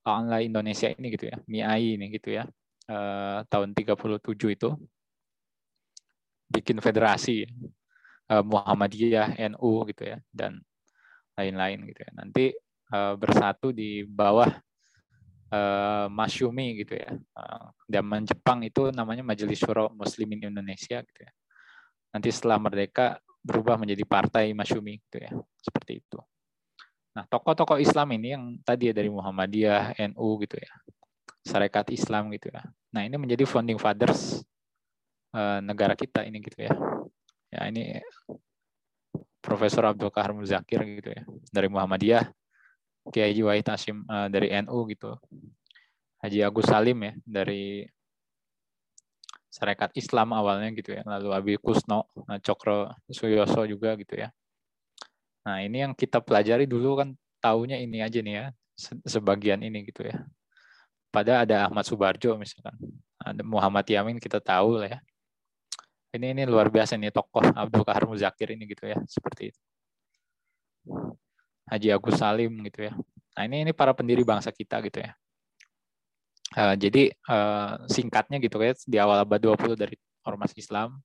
[0.06, 2.46] Online Indonesia ini gitu ya, MIAI ini gitu ya.
[2.86, 4.22] Uh, tahun 37
[4.54, 4.70] itu
[6.54, 7.50] bikin federasi
[8.30, 10.62] uh, Muhammadiyah, NU gitu ya, dan
[11.34, 12.12] lain-lain gitu ya.
[12.14, 12.46] Nanti
[12.94, 14.54] uh, bersatu di bawah
[15.52, 17.14] uh, Masyumi gitu ya.
[17.36, 21.32] Uh, zaman Jepang itu namanya Majelis Syuro Muslimin Indonesia gitu ya.
[22.16, 25.32] Nanti setelah merdeka berubah menjadi Partai Masyumi gitu ya.
[25.62, 26.20] Seperti itu.
[27.16, 30.72] Nah, tokoh-tokoh Islam ini yang tadi ya dari Muhammadiyah, NU gitu ya.
[31.46, 32.66] Sarekat Islam gitu ya.
[32.92, 34.44] Nah, ini menjadi founding fathers
[35.32, 36.74] uh, negara kita ini gitu ya.
[37.56, 38.04] Ya, ini
[39.46, 41.22] Profesor Abdul Kahar Muzakir gitu ya
[41.54, 42.26] dari Muhammadiyah,
[43.14, 45.14] Kiai Wahid Hashim uh, dari NU gitu,
[46.22, 47.86] Haji Agus Salim ya dari
[49.54, 54.34] Sarekat Islam awalnya gitu ya, lalu Abi Kusno, uh, Cokro Suyoso juga gitu ya.
[55.46, 58.46] Nah ini yang kita pelajari dulu kan taunya ini aja nih ya,
[59.06, 60.26] sebagian ini gitu ya.
[61.14, 62.76] Pada ada Ahmad Subarjo misalkan,
[63.22, 65.00] ada Muhammad Yamin kita tahu lah ya.
[66.16, 69.62] Ini ini luar biasa nih tokoh Abdul Kahar Muzakir ini gitu ya seperti itu
[71.66, 72.94] Haji Agus Salim gitu ya.
[73.36, 75.12] Nah ini ini para pendiri bangsa kita gitu ya.
[76.56, 81.02] Uh, jadi uh, singkatnya gitu ya di awal abad 20 dari ormas Islam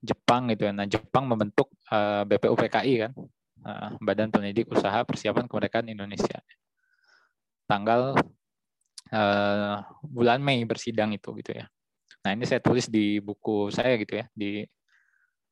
[0.00, 0.72] Jepang gitu ya.
[0.72, 3.12] Nah Jepang membentuk uh, eh, BPUPKI kan.
[3.60, 6.40] Uh, Badan Pendidik Usaha Persiapan Kemerdekaan Indonesia.
[7.68, 8.16] Tanggal
[9.12, 11.68] uh, bulan Mei bersidang itu gitu ya.
[12.24, 14.64] Nah ini saya tulis di buku saya gitu ya, di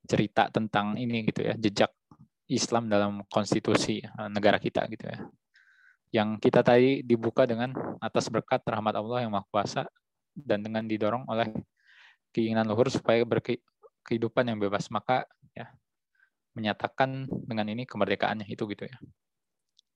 [0.08, 1.92] cerita tentang ini gitu ya, jejak
[2.48, 5.18] Islam dalam konstitusi eh, negara kita gitu ya.
[6.08, 9.82] Yang kita tadi dibuka dengan atas berkat rahmat Allah yang Maha Kuasa
[10.32, 11.52] dan dengan didorong oleh
[12.32, 15.68] keinginan luhur supaya berkehidupan yang bebas maka ya
[16.56, 18.96] menyatakan dengan ini kemerdekaannya itu gitu ya.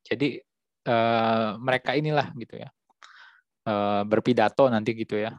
[0.04, 0.36] Jadi
[0.84, 2.68] eh, mereka inilah gitu ya
[3.64, 5.32] eh, berpidato nanti gitu ya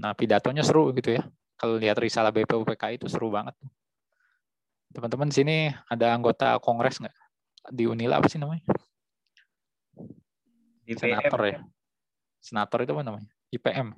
[0.00, 1.22] Nah, pidatonya seru gitu ya.
[1.60, 3.52] Kalau lihat risalah BPUPK itu seru banget.
[4.90, 7.16] Teman-teman sini ada anggota kongres nggak?
[7.70, 8.66] Di Unila apa sih namanya?
[10.90, 10.98] IPM.
[10.98, 11.58] Senator ya.
[12.42, 13.30] Senator itu apa namanya?
[13.54, 13.88] IPM.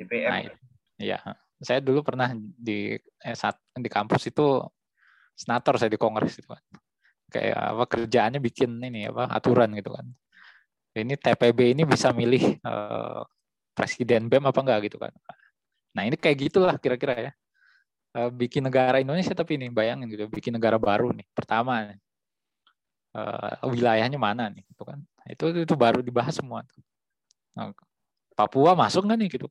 [0.00, 0.30] IPM.
[0.30, 0.40] Nah,
[0.98, 1.18] iya.
[1.60, 4.64] Saya dulu pernah di S1 di kampus itu
[5.36, 6.62] senator saya di kongres itu kan.
[7.30, 10.06] Kayak apa kerjaannya bikin ini apa aturan gitu kan.
[10.90, 13.22] Ini TPB ini bisa milih uh,
[13.76, 15.14] presiden BEM apa enggak gitu kan.
[15.94, 17.32] Nah ini kayak gitulah kira-kira ya.
[18.10, 21.94] Eh, bikin negara Indonesia tapi ini bayangin gitu, bikin negara baru nih, pertama
[23.14, 24.98] uh, wilayahnya mana nih, gitu kan?
[25.30, 26.66] Itu itu baru dibahas semua.
[27.54, 27.70] Nah,
[28.34, 29.46] Papua masuk nggak nih gitu?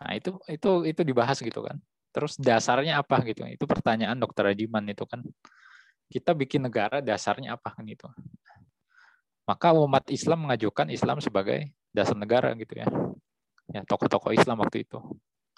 [0.00, 1.76] Nah itu itu itu dibahas gitu kan.
[2.08, 3.44] Terus dasarnya apa gitu?
[3.44, 5.20] Itu pertanyaan Dokter Ajiman itu kan.
[6.08, 8.08] Kita bikin negara dasarnya apa kan itu?
[9.44, 12.86] Maka umat Islam mengajukan Islam sebagai dasar negara gitu ya.
[13.74, 15.02] Ya, tokoh-tokoh Islam waktu itu.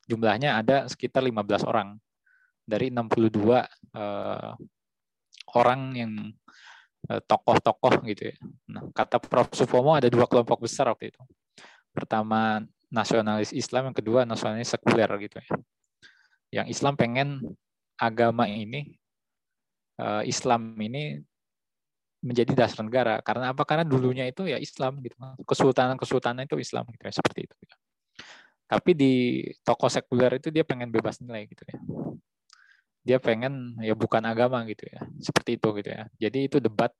[0.08, 2.00] Jumlahnya ada sekitar 15 orang
[2.64, 3.64] dari 62
[3.96, 4.52] eh,
[5.56, 6.12] orang yang
[7.08, 8.36] eh, tokoh-tokoh gitu ya.
[8.68, 9.52] Nah, kata Prof.
[9.56, 11.22] Supomo ada dua kelompok besar waktu itu.
[11.92, 15.48] Pertama nasionalis Islam, yang kedua nasionalis sekuler gitu ya.
[16.60, 17.28] Yang Islam pengen
[18.00, 18.96] agama ini,
[20.00, 21.20] eh, Islam ini
[22.18, 23.22] menjadi dasar negara.
[23.22, 23.62] Karena apa?
[23.62, 25.14] Karena dulunya itu ya Islam gitu.
[25.46, 27.54] Kesultanan-kesultanan itu Islam gitu ya, seperti itu.
[27.62, 27.76] Gitu.
[28.68, 29.12] Tapi di
[29.64, 31.78] toko sekuler itu dia pengen bebas nilai gitu ya.
[33.02, 35.00] Dia pengen ya bukan agama gitu ya.
[35.18, 36.04] Seperti itu gitu ya.
[36.20, 36.92] Jadi itu debat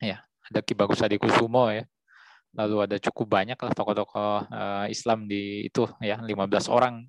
[0.00, 1.84] ya, ada Ki Bagus Adi Kusumo ya
[2.56, 7.04] lalu ada cukup banyak lah tokoh-tokoh uh, Islam di itu ya 15 orang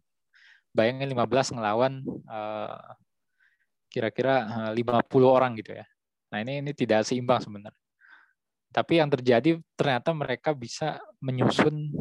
[0.76, 2.76] bayangin 15 ngelawan uh,
[3.88, 5.88] kira-kira uh, 50 orang gitu ya
[6.28, 7.80] nah ini ini tidak seimbang sebenarnya
[8.76, 11.96] tapi yang terjadi ternyata mereka bisa menyusun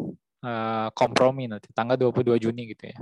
[0.46, 2.98] uh, kompromi nanti tanggal 22 Juni gitu ya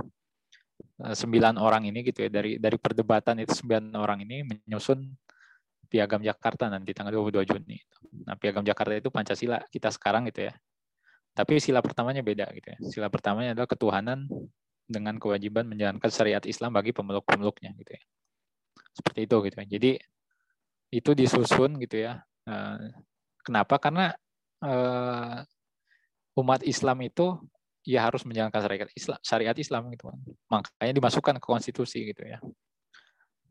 [0.94, 5.04] sembilan orang ini gitu ya dari dari perdebatan itu sembilan orang ini menyusun
[5.94, 7.78] Piagam Jakarta nanti tanggal 22 Juni.
[8.26, 10.54] Nah, Piagam Jakarta itu Pancasila kita sekarang gitu ya.
[11.34, 12.78] Tapi sila pertamanya beda gitu ya.
[12.90, 14.26] Sila pertamanya adalah ketuhanan
[14.90, 18.02] dengan kewajiban menjalankan syariat Islam bagi pemeluk-pemeluknya gitu ya.
[18.90, 19.66] Seperti itu gitu ya.
[19.70, 19.90] Jadi
[20.98, 22.22] itu disusun gitu ya.
[22.42, 22.90] Eh,
[23.46, 23.78] kenapa?
[23.78, 24.10] Karena
[24.66, 25.36] eh,
[26.34, 27.38] umat Islam itu
[27.84, 30.18] ya harus menjalankan syariat Islam, syariat Islam gitu kan.
[30.50, 32.38] Makanya dimasukkan ke konstitusi gitu ya.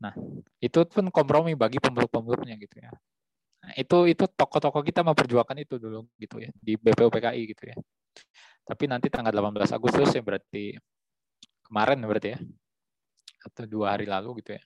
[0.02, 0.12] Nah,
[0.58, 2.90] itu pun kompromi bagi pemeluk-pemeluknya gitu ya.
[3.64, 7.76] Nah, itu itu tokoh-tokoh kita memperjuangkan itu dulu gitu ya di BPUPKI gitu ya.
[8.64, 10.76] Tapi nanti tanggal 18 Agustus ya berarti
[11.64, 12.38] kemarin berarti ya
[13.44, 14.62] atau dua hari lalu gitu ya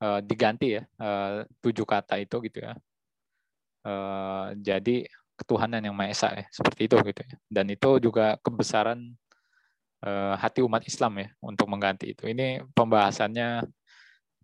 [0.00, 2.72] uh, diganti ya uh, tujuh kata itu gitu ya.
[3.86, 5.06] Uh, jadi
[5.36, 7.36] ketuhanan yang maha esa ya seperti itu gitu ya.
[7.46, 8.98] Dan itu juga kebesaran
[10.04, 12.24] uh, hati umat Islam ya untuk mengganti itu.
[12.26, 13.64] Ini pembahasannya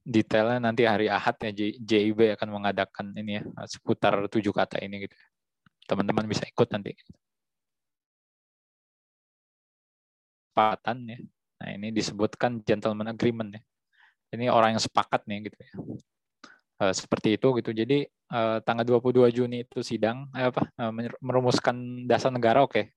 [0.02, 5.16] detailnya nanti hari Ahad ya JIB akan mengadakan ini ya seputar tujuh kata ini gitu.
[5.88, 6.92] Teman-teman bisa ikut nanti.
[10.52, 11.18] Sepakatan ya.
[11.62, 13.62] Nah ini disebutkan gentleman agreement ya.
[14.32, 15.72] Ini orang yang sepakat nih gitu ya.
[16.82, 17.70] Uh, seperti itu gitu.
[17.70, 20.90] Jadi uh, tanggal 22 Juni itu sidang eh, apa uh,
[21.22, 22.74] merumuskan dasar negara oke.
[22.74, 22.90] Okay.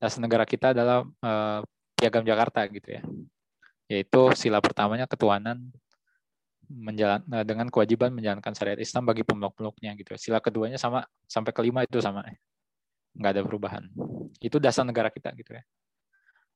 [0.00, 1.60] Dasar negara kita adalah uh,
[1.92, 3.04] Piagam Jakarta gitu ya.
[3.92, 5.60] Yaitu sila pertamanya ketuhanan
[6.72, 10.16] menjalan eh, dengan kewajiban menjalankan syariat Islam bagi pemeluk-pemeluknya gitu.
[10.16, 12.24] Sila keduanya sama sampai kelima itu sama.
[13.12, 13.84] Nggak ada perubahan.
[14.40, 15.62] Itu dasar negara kita gitu ya.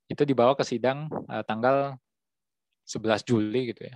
[0.09, 1.99] Itu dibawa ke sidang uh, tanggal
[2.89, 3.95] 11 Juli gitu ya.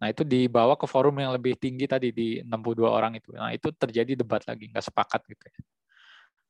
[0.00, 3.36] Nah, itu dibawa ke forum yang lebih tinggi tadi di 62 orang itu.
[3.36, 5.56] Nah, itu terjadi debat lagi, nggak sepakat gitu ya.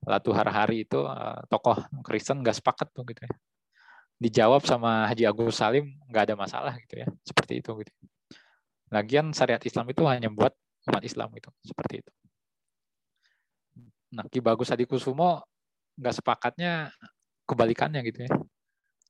[0.07, 3.33] Latu hari itu uh, tokoh Kristen nggak sepakat tuh gitu ya.
[4.23, 7.09] Dijawab sama Haji Agus Salim nggak ada masalah gitu ya.
[7.27, 7.93] Seperti itu gitu.
[8.95, 10.55] Lagian syariat Islam itu hanya buat
[10.89, 12.13] umat Islam itu, seperti itu.
[14.15, 15.43] Nah, Ki Bagus Adikusumo
[15.99, 16.91] nggak sepakatnya
[17.47, 18.33] kebalikannya gitu ya.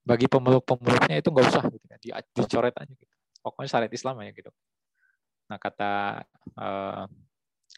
[0.04, 3.09] Bagi pemeluk-pemeluknya itu nggak usah gitu ya, di, dicoret aja gitu.
[3.40, 4.50] Pokoknya syariat Islam aja gitu.
[5.50, 6.22] Nah, kata
[6.60, 7.04] uh,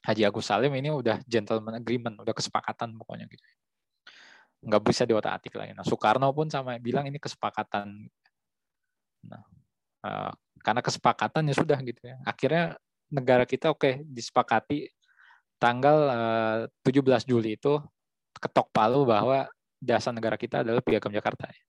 [0.03, 3.45] Haji Agus Salim ini udah gentleman agreement, udah kesepakatan pokoknya gitu.
[4.67, 5.73] Nggak bisa diotak-atik lagi.
[5.73, 8.11] Nah, Soekarno pun sama bilang ini kesepakatan.
[9.31, 9.43] Nah,
[10.05, 12.19] uh, karena kesepakatan ya sudah gitu ya.
[12.27, 12.77] Akhirnya
[13.13, 14.89] negara kita oke okay, disepakati
[15.61, 17.79] tanggal uh, eh, 17 Juli itu
[18.41, 19.47] ketok palu bahwa
[19.79, 21.63] dasar negara kita adalah Piagam Jakarta ya.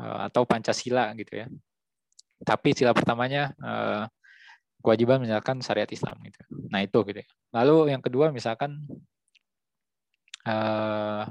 [0.00, 1.46] Uh, atau Pancasila gitu ya.
[2.42, 4.04] Tapi sila pertamanya uh,
[4.82, 6.40] kewajiban menjalankan syariat Islam gitu.
[6.68, 7.28] Nah itu gitu ya.
[7.54, 8.82] Lalu yang kedua misalkan
[10.46, 11.24] uh,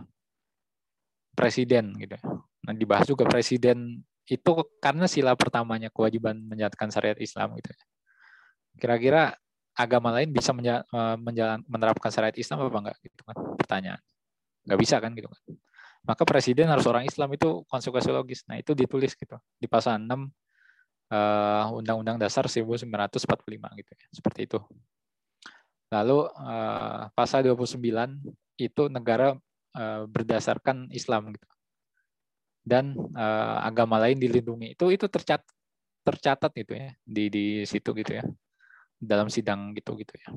[1.35, 2.15] presiden gitu.
[2.63, 3.99] Nah dibahas juga presiden
[4.31, 7.75] itu karena sila pertamanya kewajiban menjalankan syariat Islam gitu.
[7.75, 7.85] Ya.
[8.79, 9.35] Kira-kira
[9.75, 14.01] agama lain bisa eh, menjalan, menerapkan syariat Islam apa enggak gitu kan pertanyaan.
[14.63, 15.39] Enggak bisa kan gitu kan.
[16.01, 18.41] Maka presiden harus orang Islam itu konsekuensi logis.
[18.49, 20.09] Nah, itu ditulis gitu di pasal 6
[21.11, 22.87] uh, eh, Undang-Undang Dasar 1945
[23.79, 24.07] gitu ya.
[24.09, 24.59] Seperti itu.
[25.91, 27.75] Lalu uh, pasal 29
[28.55, 29.35] itu negara
[29.75, 31.47] uh, berdasarkan Islam gitu
[32.61, 34.77] dan uh, agama lain dilindungi.
[34.77, 35.43] Itu itu tercatat
[36.01, 38.23] tercatat gitu ya di di situ gitu ya.
[39.01, 40.29] Dalam sidang gitu gitu ya.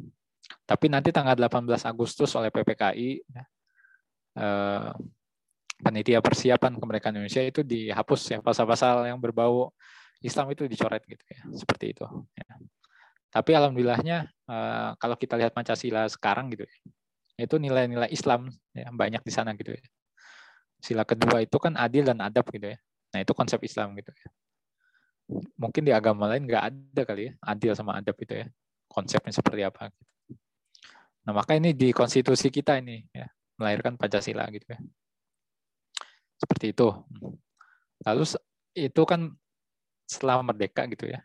[0.64, 3.44] Tapi nanti tanggal 18 Agustus oleh PPKI ya,
[4.40, 4.92] uh,
[5.80, 9.72] panitia persiapan kemerdekaan Indonesia itu dihapus ya pasal-pasal yang berbau
[10.24, 11.40] Islam itu dicoret gitu ya.
[11.52, 12.48] Seperti itu ya.
[13.28, 16.74] Tapi alhamdulillahnya uh, kalau kita lihat Pancasila sekarang gitu ya,
[17.44, 19.82] itu nilai-nilai Islam ya, banyak di sana gitu ya.
[20.80, 22.78] Sila kedua itu kan adil dan adab gitu ya.
[23.12, 24.28] Nah itu konsep Islam gitu ya.
[25.58, 28.46] Mungkin di agama lain nggak ada kali ya adil sama adab itu ya.
[28.86, 29.90] Konsepnya seperti apa?
[29.90, 30.04] Gitu.
[31.26, 33.26] Nah maka ini di konstitusi kita ini ya
[33.58, 34.78] melahirkan Pancasila gitu ya.
[36.38, 36.88] Seperti itu.
[38.06, 38.24] Lalu
[38.78, 39.34] itu kan
[40.04, 41.20] setelah merdeka gitu ya.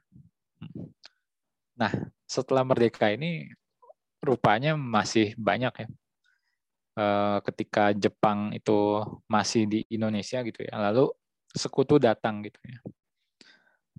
[1.80, 1.92] Nah,
[2.28, 3.52] setelah merdeka ini
[4.20, 5.88] rupanya masih banyak ya.
[7.00, 10.76] Eh, ketika Jepang itu masih di Indonesia gitu ya.
[10.92, 11.08] Lalu
[11.56, 12.80] sekutu datang gitu ya.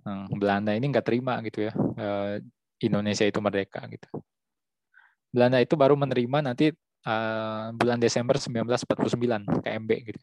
[0.04, 1.72] Nah, Belanda ini nggak terima gitu ya.
[1.76, 2.44] Eh,
[2.84, 4.08] Indonesia itu merdeka gitu.
[5.30, 6.74] Belanda itu baru menerima nanti
[7.06, 10.20] uh, bulan Desember 1949 KMB gitu.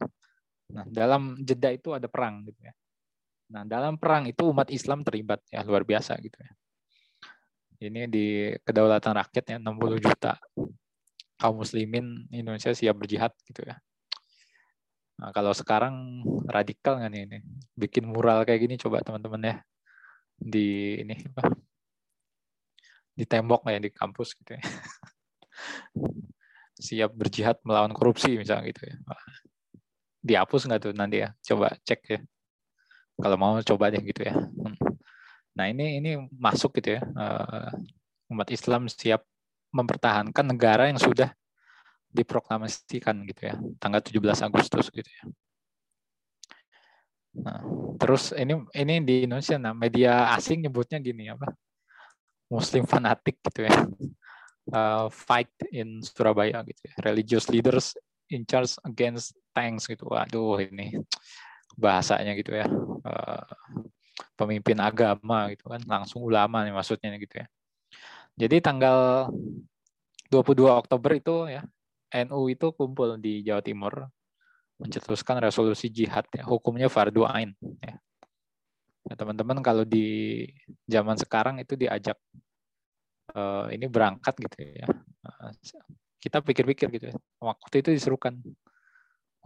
[0.75, 2.73] Nah, dalam jeda itu ada perang gitu ya.
[3.47, 6.51] Nah, dalam perang itu umat Islam terlibat ya luar biasa gitu ya.
[7.77, 10.33] Ini di kedaulatan rakyat ya 60 juta
[11.37, 13.77] kaum muslimin Indonesia siap berjihad gitu ya.
[15.17, 17.37] Nah, kalau sekarang radikal nih ini?
[17.77, 19.55] Bikin mural kayak gini coba teman-teman ya.
[20.37, 21.53] Di ini apa?
[23.17, 24.61] Di tembok ya di kampus gitu ya.
[26.77, 28.95] siap berjihad melawan korupsi misalnya gitu ya.
[30.21, 31.31] Dihapus nggak tuh nanti ya?
[31.45, 32.19] Coba cek ya
[33.17, 34.33] kalau mau coba deh gitu ya.
[34.37, 34.77] Hmm.
[35.57, 37.73] Nah ini ini masuk gitu ya uh,
[38.29, 39.25] umat Islam siap
[39.73, 41.33] mempertahankan negara yang sudah
[42.13, 45.23] diproklamasikan gitu ya tanggal 17 Agustus gitu ya.
[47.37, 47.61] Nah,
[48.01, 51.53] terus ini ini di Indonesia nah media asing nyebutnya gini apa?
[52.49, 53.75] Muslim fanatik gitu ya.
[54.67, 56.93] Uh, fight in Surabaya gitu ya.
[57.05, 57.93] Religious leaders
[58.33, 60.09] in charge against tanks gitu.
[60.09, 60.97] Waduh ini
[61.77, 62.65] bahasanya gitu ya
[63.05, 63.43] eh,
[64.33, 67.47] pemimpin agama gitu kan langsung ulama nih maksudnya gitu ya.
[68.37, 69.29] Jadi tanggal
[70.29, 71.65] 22 Oktober itu ya
[72.25, 73.93] NU itu kumpul di Jawa Timur
[74.77, 77.97] mencetuskan resolusi jihad ya hukumnya fardu ain ya.
[79.07, 80.43] Nah, teman-teman kalau di
[80.83, 82.19] zaman sekarang itu diajak
[83.31, 84.87] uh, ini berangkat gitu ya.
[85.23, 85.49] Uh,
[86.17, 88.35] kita pikir-pikir gitu ya waktu itu diserukan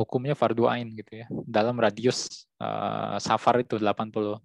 [0.02, 1.28] hukumnya fardu ain gitu ya.
[1.30, 4.42] Dalam radius uh, safar itu 83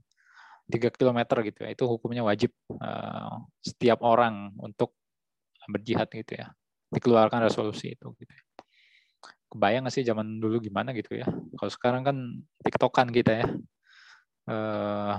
[0.93, 1.69] km gitu ya.
[1.73, 4.93] Itu hukumnya wajib uh, setiap orang untuk
[5.73, 6.53] berjihad gitu ya.
[6.93, 8.45] Dikeluarkan resolusi itu gitu ya.
[9.49, 11.27] Kebayang nggak sih zaman dulu gimana gitu ya.
[11.57, 12.17] Kalau sekarang kan
[12.61, 13.49] tiktokan kita ya.
[14.47, 15.15] Uh,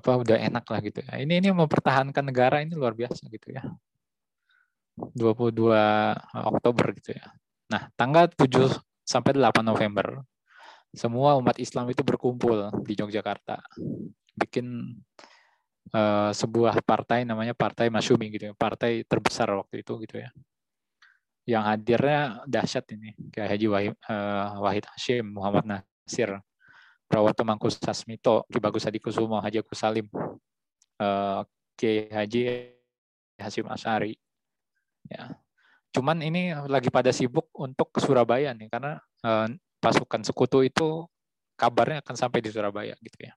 [0.00, 1.20] apa udah enak lah gitu ya.
[1.20, 3.64] Ini ini mempertahankan negara ini luar biasa gitu ya.
[5.16, 5.72] 22
[6.56, 7.24] Oktober gitu ya.
[7.70, 10.22] Nah, tanggal 7 sampai 8 November.
[10.94, 13.58] Semua umat Islam itu berkumpul di Yogyakarta.
[14.38, 14.94] Bikin
[15.94, 20.30] uh, sebuah partai namanya Partai Masyumi gitu ya, partai terbesar waktu itu gitu ya.
[21.46, 26.38] Yang hadirnya dahsyat ini, kayak Haji Wahid, uh, Wahid Hashim, Muhammad Nasir,
[27.10, 30.06] Prawoto Mangkus Sasmito, Ki Bagus Adikusumo, Haji Agus Salim,
[31.02, 31.42] uh,
[31.74, 32.70] Ki Haji
[33.40, 34.14] Hasim Asari,
[35.10, 35.34] ya
[35.90, 39.50] Cuman ini lagi pada sibuk untuk ke Surabaya nih karena uh,
[39.82, 41.08] pasukan sekutu itu
[41.58, 43.34] kabarnya akan sampai di Surabaya gitu ya.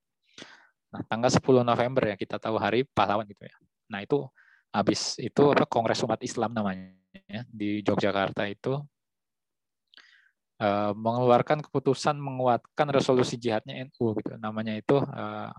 [0.93, 3.55] Nah, tanggal 10 November ya kita tahu hari pahlawan gitu ya.
[3.89, 4.21] Nah, itu
[4.69, 6.93] habis itu apa Kongres Umat Islam namanya
[7.25, 8.77] ya, di Yogyakarta itu
[10.61, 14.37] uh, mengeluarkan keputusan menguatkan resolusi jihadnya NU gitu.
[14.37, 15.49] Namanya itu uh,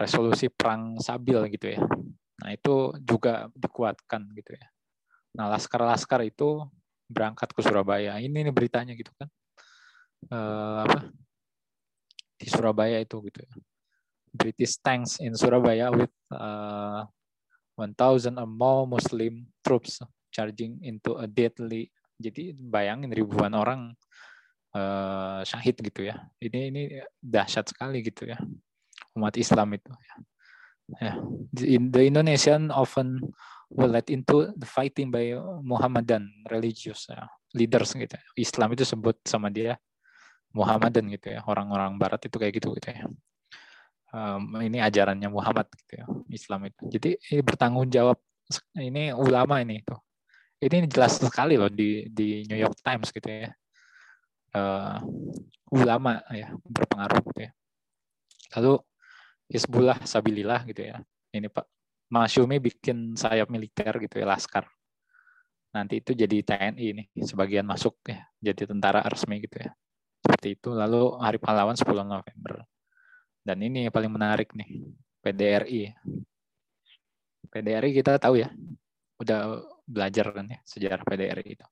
[0.00, 1.80] resolusi perang Sabil gitu ya.
[2.42, 4.66] Nah, itu juga dikuatkan gitu ya.
[5.32, 6.64] Nah, laskar-laskar itu
[7.08, 8.16] berangkat ke Surabaya.
[8.20, 9.28] Ini nih beritanya gitu kan.
[10.28, 10.98] Uh, apa?
[12.36, 13.38] Di Surabaya itu gitu.
[13.40, 13.52] Ya.
[14.32, 17.04] British tanks in Surabaya with uh,
[17.76, 20.00] 1000 or more Muslim troops
[20.32, 21.92] charging into a deadly.
[22.16, 23.92] Jadi bayangin ribuan orang
[24.72, 26.16] uh, syahid gitu ya.
[26.40, 26.82] Ini ini
[27.20, 28.40] dahsyat sekali gitu ya.
[29.16, 30.14] Umat Islam itu ya.
[31.00, 31.16] Yeah.
[31.52, 33.32] The Indonesian often
[33.72, 35.32] were led into the fighting by
[35.64, 37.24] Muhammadan religious ya,
[37.56, 38.12] leaders gitu.
[38.12, 38.24] Ya.
[38.36, 39.80] Islam itu sebut sama dia
[40.52, 41.40] Muhammadan gitu ya.
[41.48, 43.08] Orang-orang Barat itu kayak gitu gitu ya.
[44.12, 46.82] Um, ini ajarannya Muhammad gitu ya, Islam itu.
[46.92, 48.20] Jadi ini bertanggung jawab
[48.76, 49.96] ini ulama ini itu.
[50.62, 53.50] Ini jelas sekali loh di di New York Times gitu ya.
[54.52, 55.00] Uh,
[55.72, 57.50] ulama ya berpengaruh gitu ya.
[58.60, 58.74] Lalu
[59.48, 61.00] Hizbullah Sabilillah gitu ya.
[61.32, 61.64] Ini Pak
[62.12, 64.68] Masyumi bikin sayap militer gitu ya, Laskar.
[65.72, 69.72] Nanti itu jadi TNI ini, sebagian masuk ya, jadi tentara resmi gitu ya.
[70.20, 70.76] Seperti itu.
[70.76, 72.68] Lalu Hari Pahlawan 10 November.
[73.40, 74.68] Dan ini yang paling menarik nih,
[75.24, 75.96] PDRI.
[77.48, 78.52] PDRI kita tahu ya,
[79.16, 81.66] udah belajar kan ya sejarah PDRI itu.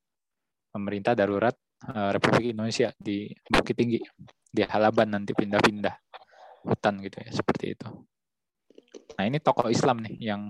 [0.71, 4.01] Pemerintah darurat uh, Republik Indonesia di Bukit Tinggi,
[4.49, 5.95] di Halaban nanti pindah-pindah
[6.65, 7.87] hutan gitu ya, seperti itu.
[9.17, 10.41] Nah ini tokoh Islam nih yang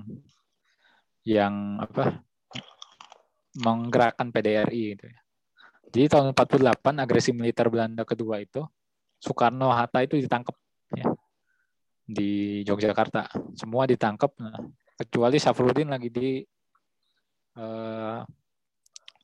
[1.27, 2.23] yang apa
[3.61, 5.19] menggerakkan PDRI gitu ya.
[5.91, 8.63] Jadi tahun 48 agresi militer Belanda kedua itu
[9.19, 10.55] Soekarno Hatta itu ditangkap
[10.95, 11.11] ya
[12.07, 13.27] di Yogyakarta.
[13.59, 14.55] Semua ditangkap nah,
[14.95, 16.29] kecuali Safrudin lagi di
[17.59, 18.23] uh,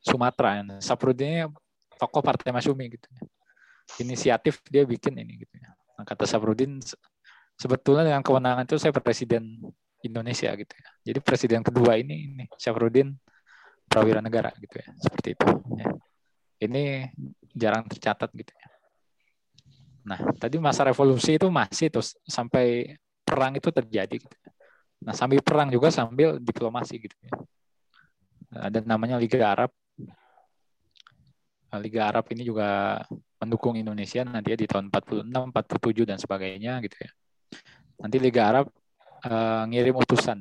[0.04, 0.62] Sumatera.
[0.62, 1.44] Nah, Safrudin ini
[1.96, 3.24] tokoh Partai Masyumi gitu ya.
[4.04, 5.72] Inisiatif dia bikin ini gitu ya.
[5.98, 6.84] Nah, kata Safrudin
[7.58, 9.58] sebetulnya dengan kewenangan itu saya presiden
[10.06, 10.90] Indonesia gitu ya.
[11.12, 13.12] Jadi presiden kedua ini ini Syafruddin
[13.90, 14.88] Prawira Negara gitu ya.
[15.02, 15.90] Seperti itu ya
[16.62, 17.06] ini
[17.54, 18.68] jarang tercatat gitu ya.
[20.08, 22.96] Nah, tadi masa revolusi itu masih terus sampai
[23.28, 24.38] perang itu terjadi gitu.
[24.40, 24.52] Ya.
[25.04, 27.32] Nah, sambil perang juga sambil diplomasi gitu ya.
[28.72, 29.70] Ada namanya Liga Arab.
[31.68, 33.04] Nah, Liga Arab ini juga
[33.38, 37.12] mendukung Indonesia nanti ya di tahun 46, 47 dan sebagainya gitu ya.
[37.98, 38.66] Nanti Liga Arab
[39.26, 40.40] uh, ngirim utusan.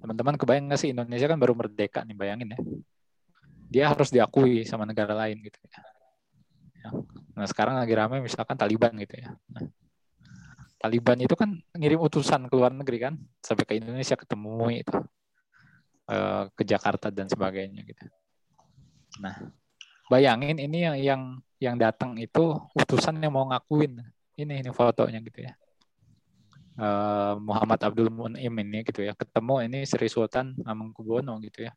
[0.00, 2.60] Teman-teman kebayang nggak sih Indonesia kan baru merdeka nih bayangin ya
[3.74, 5.82] dia harus diakui sama negara lain gitu ya.
[6.78, 6.88] ya.
[7.34, 9.34] Nah sekarang lagi ramai misalkan Taliban gitu ya.
[9.50, 9.66] Nah,
[10.78, 14.94] Taliban itu kan ngirim utusan ke luar negeri kan sampai ke Indonesia ketemu itu
[16.06, 18.06] eh, ke Jakarta dan sebagainya gitu.
[19.18, 19.50] Nah
[20.06, 21.22] bayangin ini yang yang
[21.58, 24.06] yang datang itu utusan yang mau ngakuin
[24.38, 25.56] ini ini fotonya gitu ya.
[26.74, 31.72] Uh, Muhammad Abdul Munim ini gitu ya ketemu ini Sri Sultan Hamengkubuwono gitu ya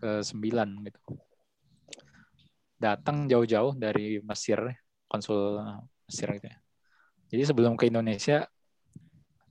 [0.00, 1.00] ke sembilan gitu.
[2.80, 4.58] Datang jauh-jauh dari Mesir,
[5.04, 5.60] konsul
[6.08, 6.58] Mesir gitu ya.
[7.30, 8.48] Jadi sebelum ke Indonesia,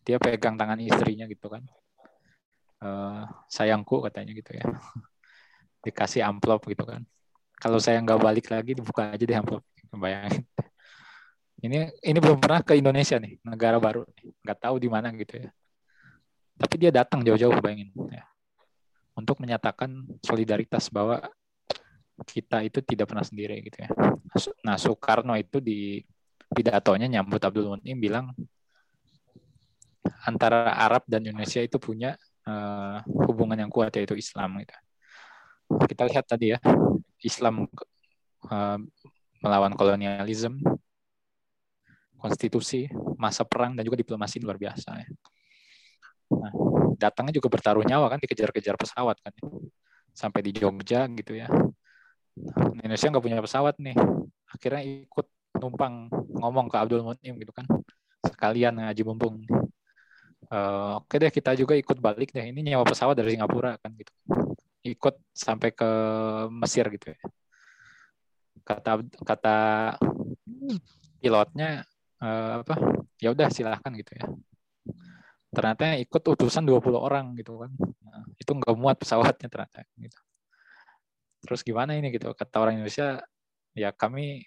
[0.03, 1.63] dia pegang tangan istrinya gitu kan.
[2.81, 4.65] Uh, sayangku katanya gitu ya.
[5.85, 7.05] Dikasih amplop gitu kan.
[7.61, 9.63] Kalau saya nggak balik lagi, dibuka aja deh amplop.
[9.93, 10.43] Bayangin.
[11.59, 14.07] Ini ini belum pernah ke Indonesia nih, negara baru.
[14.43, 15.49] Nggak tahu di mana gitu ya.
[16.59, 17.91] Tapi dia datang jauh-jauh bayangin.
[18.11, 18.29] Ya
[19.19, 21.19] untuk menyatakan solidaritas bahwa
[22.23, 23.89] kita itu tidak pernah sendiri gitu ya.
[24.63, 25.99] Nah Soekarno itu di
[26.47, 28.31] pidatonya nyambut Abdul Munim bilang
[30.23, 32.15] antara Arab dan Indonesia itu punya
[32.47, 34.75] uh, hubungan yang kuat yaitu Islam gitu.
[35.85, 36.59] Kita lihat tadi ya
[37.23, 37.67] Islam
[38.47, 38.79] uh,
[39.39, 40.59] melawan kolonialisme,
[42.19, 45.07] konstitusi, masa perang dan juga diplomasi luar biasa ya.
[46.29, 46.51] Nah,
[46.99, 49.33] datangnya juga bertaruh nyawa kan dikejar-kejar pesawat kan
[50.13, 51.49] sampai di Jogja gitu ya.
[51.49, 53.97] Nah, Indonesia nggak punya pesawat nih.
[54.51, 57.65] Akhirnya ikut numpang ngomong ke Abdul Munim gitu kan
[58.23, 59.43] sekalian ngaji mumpung.
[60.49, 62.45] Uh, oke deh kita juga ikut balik deh.
[62.45, 64.11] Ini nyawa pesawat dari Singapura kan gitu.
[64.85, 65.89] Ikut sampai ke
[66.51, 67.19] Mesir gitu ya.
[68.63, 69.57] Kata kata
[71.19, 71.83] pilotnya
[72.23, 72.75] uh, apa
[73.19, 74.25] ya udah silahkan gitu ya.
[75.49, 77.71] Ternyata ikut utusan 20 orang gitu kan.
[77.79, 80.19] Nah, itu nggak muat pesawatnya ternyata gitu.
[81.41, 82.31] Terus gimana ini gitu?
[82.35, 83.23] Kata orang Indonesia
[83.73, 84.43] ya kami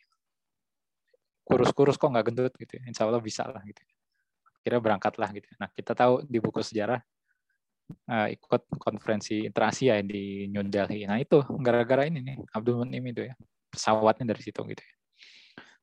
[1.42, 2.82] kurus-kurus kok nggak gendut gitu ya.
[2.86, 3.82] insya Allah bisa lah gitu
[4.62, 7.02] kira berangkatlah gitu nah kita tahu di buku sejarah
[8.08, 11.04] uh, ikut konferensi interasia di New Delhi.
[11.04, 13.34] Nah itu gara-gara ini nih Abdul Munim itu ya
[13.68, 14.94] pesawatnya dari situ gitu ya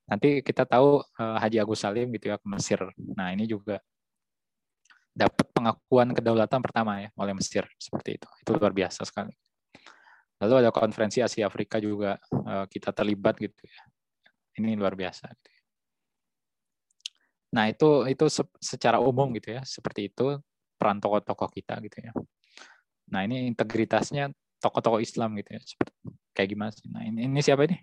[0.09, 2.81] nanti kita tahu uh, Haji Agus Salim gitu ya ke Mesir
[3.13, 3.77] nah ini juga
[5.19, 8.27] dapat pengakuan kedaulatan pertama ya oleh Mesir seperti itu.
[8.39, 9.35] Itu luar biasa sekali.
[10.39, 13.81] Lalu ada konferensi Asia Afrika juga uh, kita terlibat gitu ya.
[14.55, 15.27] Ini luar biasa.
[15.27, 15.61] Gitu ya.
[17.59, 18.25] Nah itu itu
[18.61, 20.39] secara umum gitu ya seperti itu
[20.79, 22.11] peran tokoh-tokoh kita gitu ya.
[23.11, 24.31] Nah ini integritasnya
[24.63, 25.91] tokoh-tokoh Islam gitu ya seperti
[26.31, 26.87] kayak gimana sih?
[26.87, 27.75] Nah ini, ini siapa ini?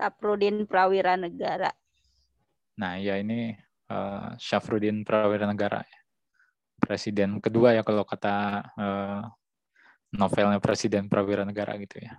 [0.00, 1.68] Saprudin Prawira Negara.
[2.80, 3.52] Nah ya ini
[3.92, 5.84] uh, Syafruddin Prawira Negara.
[6.80, 9.20] Presiden kedua ya kalau kata uh,
[10.16, 12.16] novelnya Presiden Prawira Negara gitu ya.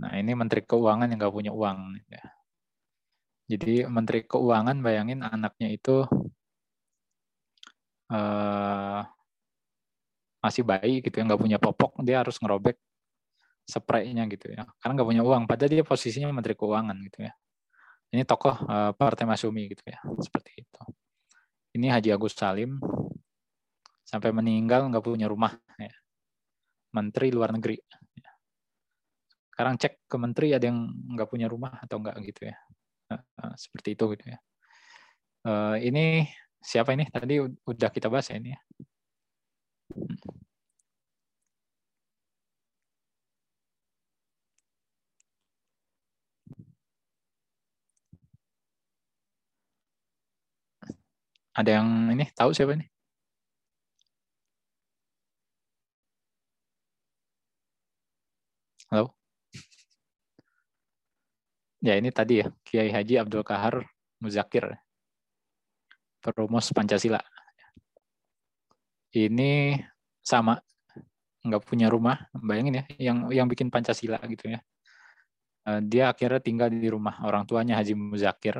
[0.00, 2.00] Nah ini Menteri Keuangan yang nggak punya uang.
[2.08, 2.24] Ya.
[3.52, 6.08] Jadi Menteri Keuangan bayangin anaknya itu
[8.08, 9.04] uh,
[10.40, 12.80] masih bayi gitu ya nggak punya popok dia harus ngerobek
[13.64, 17.32] spraynya gitu ya karena nggak punya uang padahal dia posisinya menteri keuangan gitu ya
[18.14, 20.82] ini tokoh uh, Partai Masumi gitu ya, seperti itu.
[21.74, 22.78] Ini Haji Agus Salim
[24.06, 25.90] sampai meninggal nggak punya rumah ya.
[26.94, 27.74] Menteri luar negeri.
[28.14, 28.30] Ya.
[29.50, 32.56] Sekarang cek ke menteri ada yang nggak punya rumah atau enggak gitu ya.
[33.10, 34.38] Uh, uh, seperti itu gitu ya.
[35.76, 36.24] Ini
[36.62, 37.10] siapa ini?
[37.10, 38.60] Tadi udah kita bahas ya ini ya.
[51.54, 52.86] Ada yang ini tahu siapa ini?
[58.90, 59.14] Halo?
[61.78, 63.86] Ya ini tadi ya, Kiai Haji Abdul Kahar
[64.18, 64.66] Muzakir.
[66.18, 67.20] Perumus Pancasila.
[69.14, 69.78] Ini
[70.24, 70.58] sama,
[71.46, 74.58] nggak punya rumah, bayangin ya, yang yang bikin Pancasila gitu ya.
[75.70, 78.58] Eh, dia akhirnya tinggal di rumah orang tuanya Haji Muzakir.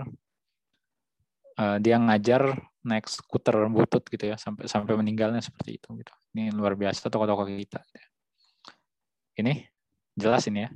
[1.59, 6.13] Eh, dia ngajar naik skuter butut gitu ya sampai sampai meninggalnya seperti itu gitu.
[6.37, 7.81] Ini luar biasa tokoh-tokoh kita.
[9.41, 9.65] Ini
[10.15, 10.71] jelas ini ya.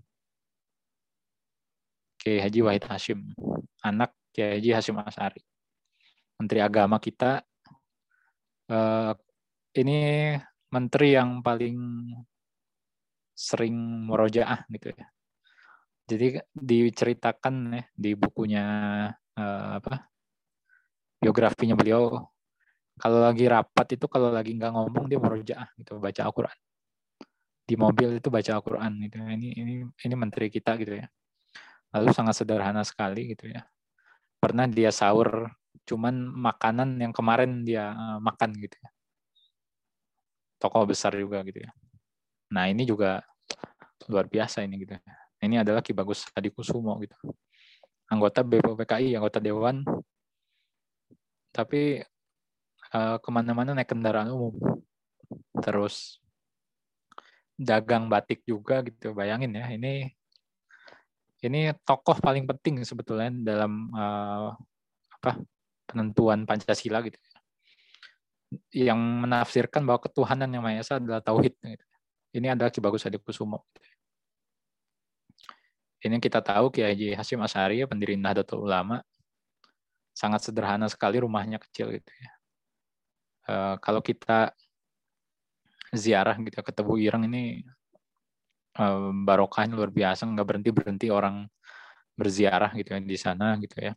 [2.18, 3.20] Kiai Haji Wahid Hashim,
[3.84, 5.38] anak Kiai Haji Hashim Asari.
[6.40, 7.44] Menteri Agama kita
[8.72, 9.12] eh,
[9.78, 9.98] ini
[10.74, 11.76] menteri yang paling
[13.36, 13.76] sering
[14.08, 15.06] merojaah gitu ya.
[16.08, 18.64] Jadi diceritakan ya di bukunya
[19.36, 20.07] eh, apa
[21.18, 22.26] biografinya beliau
[22.98, 26.58] kalau lagi rapat itu kalau lagi nggak ngomong dia merojaah gitu baca Al-Qur'an.
[27.62, 29.22] Di mobil itu baca Al-Qur'an gitu.
[29.22, 31.06] Ini ini ini menteri kita gitu ya.
[31.94, 33.62] Lalu sangat sederhana sekali gitu ya.
[34.42, 35.46] Pernah dia sahur
[35.86, 38.90] cuman makanan yang kemarin dia uh, makan gitu ya.
[40.58, 41.70] Tokoh besar juga gitu ya.
[42.50, 43.22] Nah, ini juga
[44.10, 44.98] luar biasa ini gitu.
[45.38, 47.14] Ini adalah Ki Bagus Hadikusumo gitu.
[48.10, 49.86] Anggota BPPKI, anggota dewan
[51.54, 52.02] tapi
[52.94, 54.54] uh, ke mana-mana naik kendaraan umum.
[55.60, 56.22] Terus
[57.58, 59.12] dagang batik juga gitu.
[59.12, 60.12] Bayangin ya ini
[61.42, 64.54] ini tokoh paling penting sebetulnya dalam uh,
[65.18, 65.38] apa
[65.88, 67.18] penentuan Pancasila gitu.
[68.72, 71.84] Yang menafsirkan bahwa ketuhanan yang Maha Esa adalah tauhid gitu.
[72.32, 73.64] ini adalah Ki Bagus Hadikusumo
[76.04, 79.02] ini kita tahu Kiai Haji Hasyim Asyari pendiri Nahdlatul Ulama
[80.18, 82.30] sangat sederhana sekali rumahnya kecil gitu ya.
[83.48, 84.50] Uh, kalau kita
[85.94, 87.62] ziarah gitu ya, ke Tebu Ireng ini
[88.82, 91.46] uh, barokahnya luar biasa, nggak berhenti berhenti orang
[92.18, 93.94] berziarah gitu ya di sana gitu ya.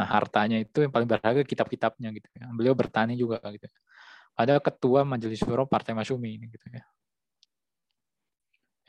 [0.00, 2.48] Nah hartanya itu yang paling berharga kitab-kitabnya gitu ya.
[2.56, 3.68] Beliau bertani juga gitu.
[3.68, 3.78] Ya.
[4.40, 6.82] Ada ketua Majelis Syuro Partai Masyumi ini gitu ya.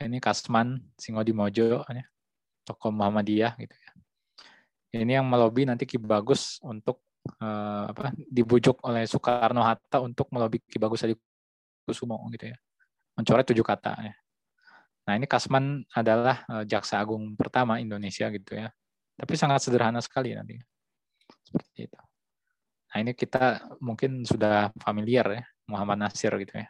[0.02, 2.04] Ini Kasman Singodi Mojo ya.
[2.62, 3.91] tokoh Muhammadiyah gitu ya
[4.92, 7.00] ini yang melobi nanti Ki Bagus untuk
[7.40, 11.16] uh, apa dibujuk oleh Soekarno Hatta untuk melobi Ki Bagus Adi
[11.82, 12.56] Kusumo gitu ya
[13.12, 14.14] mencoret tujuh kata ya.
[15.02, 18.68] Nah ini Kasman adalah uh, jaksa agung pertama Indonesia gitu ya
[19.16, 20.56] tapi sangat sederhana sekali nanti
[21.42, 22.00] seperti itu.
[22.92, 26.68] Nah ini kita mungkin sudah familiar ya Muhammad Nasir gitu ya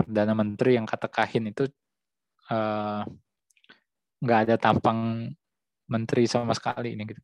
[0.00, 1.68] perdana menteri yang kata kahin itu
[2.48, 3.04] uh,
[4.20, 5.28] nggak ada tampang
[5.90, 7.20] menteri sama sekali ini gitu.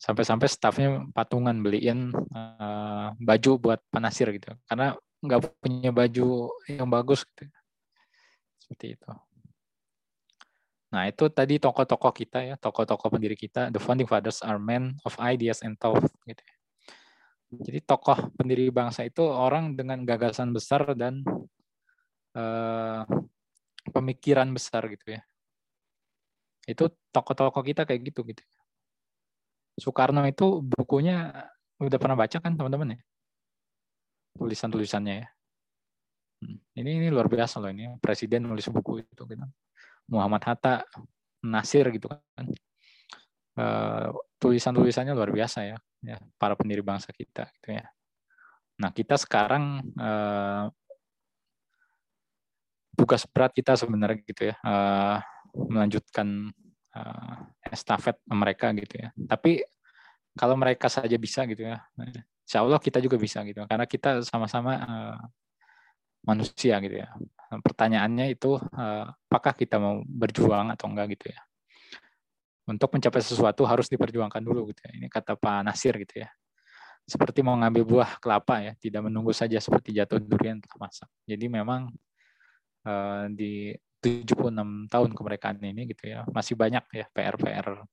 [0.00, 4.50] Sampai-sampai stafnya patungan beliin uh, baju buat panasir gitu.
[4.66, 7.46] Karena nggak punya baju yang bagus gitu.
[8.58, 9.10] Seperti itu.
[10.90, 15.14] Nah, itu tadi tokoh-tokoh kita ya, tokoh-tokoh pendiri kita, the founding fathers are men of
[15.22, 16.42] ideas and thought gitu.
[17.50, 21.22] Jadi tokoh pendiri bangsa itu orang dengan gagasan besar dan
[22.34, 23.02] uh,
[23.90, 25.22] pemikiran besar gitu ya.
[26.70, 28.42] Itu tokoh-tokoh kita kayak gitu gitu.
[29.80, 31.48] Soekarno itu bukunya
[31.80, 33.00] udah pernah baca kan teman-teman ya?
[34.38, 35.28] Tulisan-tulisannya ya.
[36.40, 39.46] Hmm, ini ini luar biasa loh ini presiden nulis buku itu gitu.
[40.10, 40.86] Muhammad Hatta,
[41.44, 42.46] Nasir gitu kan.
[43.60, 47.84] Uh, tulisan-tulisannya luar biasa ya, ya para pendiri bangsa kita gitu ya.
[48.80, 50.72] Nah kita sekarang uh,
[52.96, 54.56] tugas berat kita sebenarnya gitu ya.
[54.64, 55.20] Uh,
[55.54, 56.50] melanjutkan
[56.96, 57.34] uh,
[57.66, 59.08] estafet mereka gitu ya.
[59.14, 59.64] Tapi
[60.38, 61.82] kalau mereka saja bisa gitu ya,
[62.46, 63.66] insya Allah kita juga bisa gitu.
[63.66, 65.18] Karena kita sama-sama uh,
[66.26, 67.10] manusia gitu ya.
[67.50, 71.40] Pertanyaannya itu uh, apakah kita mau berjuang atau enggak gitu ya.
[72.70, 74.92] Untuk mencapai sesuatu harus diperjuangkan dulu gitu ya.
[74.94, 76.30] Ini kata Pak Nasir gitu ya.
[77.02, 81.10] Seperti mau ngambil buah kelapa ya, tidak menunggu saja seperti jatuh durian telah masak.
[81.26, 81.90] Jadi memang
[83.34, 87.84] di 76 tahun kemerdekaan ini gitu ya masih banyak ya PR-PR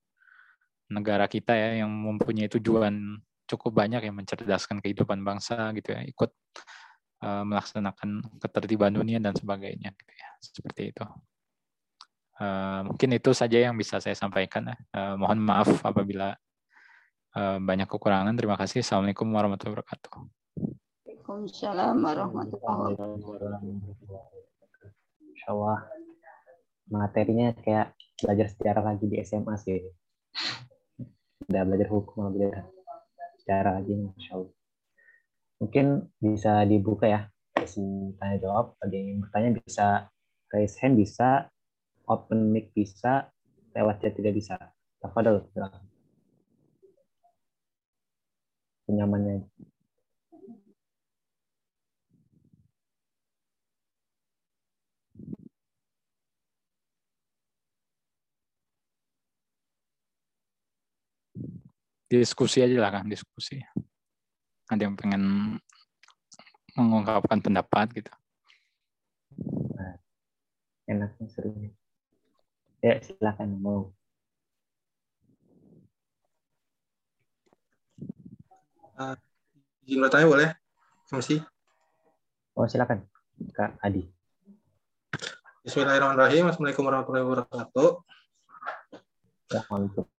[0.88, 6.32] negara kita ya yang mempunyai tujuan cukup banyak yang mencerdaskan kehidupan bangsa gitu ya ikut
[7.24, 11.04] uh, melaksanakan ketertiban dunia dan sebagainya gitu ya seperti itu
[12.40, 16.32] uh, mungkin itu saja yang bisa saya sampaikan uh, mohon maaf apabila
[17.38, 18.34] Eh, banyak kekurangan.
[18.34, 18.80] Terima kasih.
[18.82, 20.10] Assalamualaikum warahmatullahi wabarakatuh.
[21.06, 22.96] Waalaikumsalam warahmatullahi
[25.38, 25.78] Insya Allah
[26.90, 29.78] materinya kayak belajar sejarah lagi di SMA sih.
[31.46, 32.66] Udah belajar hukum, belajar
[33.38, 34.52] sejarah lagi, Masya Allah.
[35.62, 35.86] Mungkin
[36.18, 37.20] bisa dibuka ya,
[37.54, 37.86] sesi
[38.18, 38.74] tanya jawab.
[38.82, 40.10] Bagi yang bertanya bisa
[40.50, 41.46] raise hand, bisa
[42.10, 43.30] open mic bisa,
[43.78, 44.58] lewat chat tidak bisa.
[44.98, 45.86] Tafadol, silakan.
[48.90, 49.46] Penyamannya.
[62.08, 63.60] Diskusi aja lah kan, diskusi.
[64.72, 65.22] Ada yang pengen
[66.72, 68.12] mengungkapkan pendapat gitu.
[70.88, 71.70] Enaknya serunya.
[72.80, 73.92] Ya, silakan mau.
[78.96, 79.14] Uh,
[79.84, 80.48] izin bertanya boleh?
[81.12, 81.44] Kasih.
[82.56, 83.04] Oh, silakan.
[83.52, 84.08] Kak Adi.
[85.60, 86.48] Bismillahirrahmanirrahim.
[86.48, 87.88] Assalamualaikum warahmatullahi wabarakatuh.
[89.52, 90.17] Waalaikumsalam.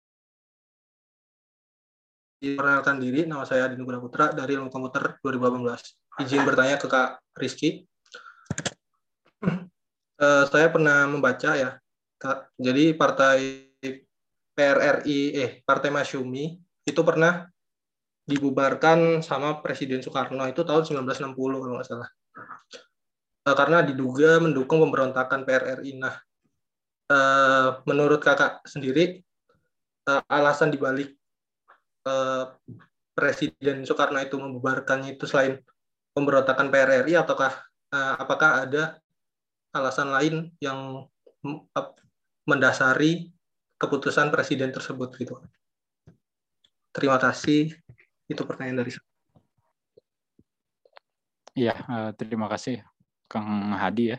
[2.38, 6.22] Perkenalkan diri, nama saya Adi Nugraha Putra dari Ilmu Komputer 2018.
[6.22, 7.82] Izin bertanya ke Kak Rizky.
[9.42, 11.82] Uh, saya pernah membaca ya,
[12.14, 13.66] Kak, jadi partai
[14.54, 16.54] PRRI, eh Partai Masyumi
[16.86, 17.50] itu pernah
[18.22, 22.08] dibubarkan sama Presiden Soekarno itu tahun 1960 kalau nggak salah.
[23.50, 25.90] Uh, karena diduga mendukung pemberontakan PRRI.
[25.98, 26.14] Nah,
[27.10, 29.26] uh, menurut kakak sendiri
[30.30, 31.17] alasan dibalik
[32.06, 32.54] uh,
[33.18, 35.58] Presiden Soekarno itu membubarkannya itu selain
[36.14, 37.50] pemberontakan PRRI ataukah
[37.90, 39.02] uh, apakah ada
[39.74, 41.06] alasan lain yang
[42.46, 43.30] mendasari
[43.78, 45.38] keputusan presiden tersebut gitu.
[46.90, 47.74] Terima kasih.
[48.26, 49.06] Itu pertanyaan dari saya.
[51.58, 52.82] Iya, uh, terima kasih
[53.26, 54.18] Kang Hadi ya.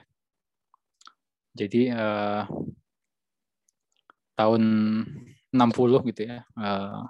[1.55, 2.43] Jadi uh,
[4.35, 4.63] tahun
[5.51, 7.03] 60 gitu ya, uh,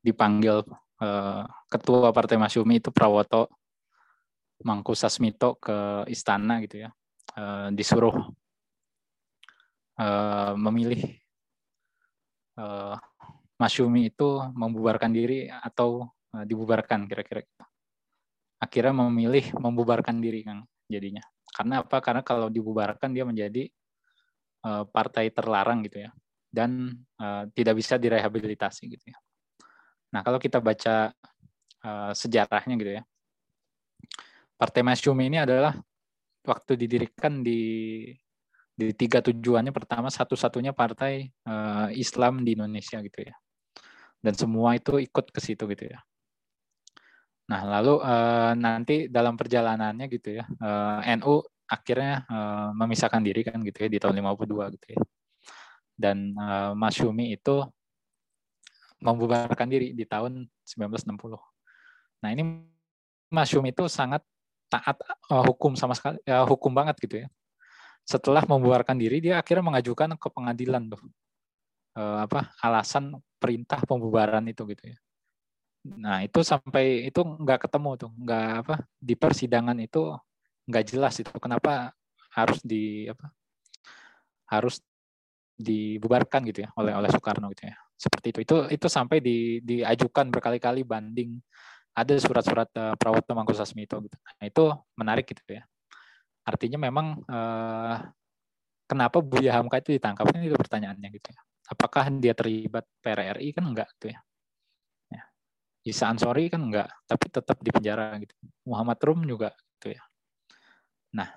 [0.00, 0.64] dipanggil
[1.00, 3.52] uh, ketua Partai Masyumi itu Prawoto
[4.60, 6.92] Mangku Sasmito ke istana gitu ya,
[7.36, 8.28] uh, disuruh
[9.96, 11.16] uh, memilih
[12.60, 12.96] uh,
[13.60, 17.44] Masyumi itu membubarkan diri atau uh, dibubarkan kira-kira.
[17.44, 17.64] Gitu.
[18.60, 21.24] Akhirnya memilih membubarkan diri kan jadinya.
[21.48, 22.00] Karena apa?
[22.04, 23.64] Karena kalau dibubarkan dia menjadi
[24.64, 26.10] uh, partai terlarang gitu ya,
[26.52, 29.18] dan uh, tidak bisa direhabilitasi gitu ya.
[30.10, 31.14] Nah kalau kita baca
[31.86, 33.02] uh, sejarahnya gitu ya,
[34.60, 35.72] Partai Masyumi ini adalah
[36.44, 37.60] waktu didirikan di
[38.76, 39.72] di tiga tujuannya.
[39.72, 43.34] Pertama satu-satunya partai uh, Islam di Indonesia gitu ya.
[44.20, 46.00] Dan semua itu ikut ke situ gitu ya.
[47.48, 53.58] Nah lalu uh, nanti dalam perjalanannya gitu ya uh, NU akhirnya uh, memisahkan diri kan
[53.62, 55.00] gitu ya di tahun 52 gitu ya.
[55.96, 57.64] Dan uh, Masyumi itu
[59.00, 61.36] membubarkan diri di tahun 1960
[62.20, 62.68] nah ini
[63.30, 64.26] Masyumi itu sangat
[64.66, 64.98] taat
[65.30, 67.28] uh, hukum sama sekali ya, hukum banget gitu ya.
[68.02, 71.02] Setelah membubarkan diri dia akhirnya mengajukan ke pengadilan tuh.
[71.94, 74.98] Uh, apa alasan perintah pembubaran itu gitu ya.
[75.94, 80.14] Nah itu sampai itu nggak ketemu tuh nggak apa di persidangan itu
[80.66, 81.94] nggak jelas itu kenapa
[82.34, 83.26] harus di apa
[84.50, 84.78] harus
[85.58, 90.32] dibubarkan gitu ya oleh oleh Soekarno gitu ya seperti itu itu itu sampai di, diajukan
[90.32, 91.36] berkali-kali banding
[91.92, 94.16] ada surat-surat uh, Prawoto Mangkusasmito gitu.
[94.16, 94.64] Nah, itu
[94.96, 95.66] menarik gitu ya.
[96.46, 97.96] Artinya memang uh,
[98.88, 101.40] kenapa Buya Hamka itu ditangkap ini itu pertanyaannya gitu ya.
[101.68, 104.20] Apakah dia terlibat PRRI kan enggak tuh ya.
[105.80, 108.36] Isa Ansori kan enggak, tapi tetap di penjara gitu.
[108.68, 110.02] Muhammad Rum juga gitu ya.
[111.16, 111.28] Nah,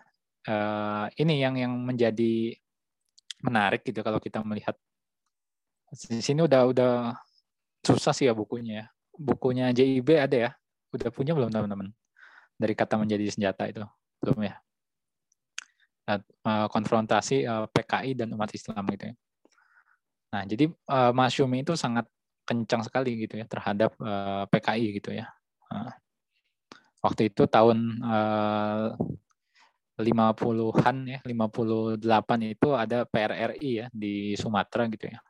[0.51, 2.51] uh, ini yang yang menjadi
[3.39, 4.75] menarik gitu kalau kita melihat
[5.93, 6.93] di sini udah udah
[7.85, 8.85] susah sih ya bukunya ya
[9.17, 10.51] bukunya JIB ada ya?
[10.93, 11.89] Udah punya belum teman-teman?
[12.57, 13.83] Dari kata menjadi senjata itu.
[14.21, 14.55] Belum ya?
[16.03, 19.15] Nah, eh, konfrontasi eh, PKI dan umat Islam gitu ya.
[20.33, 22.09] Nah, jadi uh, Masyumi itu sangat
[22.41, 23.93] kencang sekali gitu ya terhadap
[24.49, 25.29] PKI gitu ya.
[25.69, 25.93] Nah,
[27.05, 28.01] waktu itu tahun
[29.93, 32.01] 50-an ya, 58
[32.49, 35.21] itu ada PRRI ya di Sumatera gitu ya.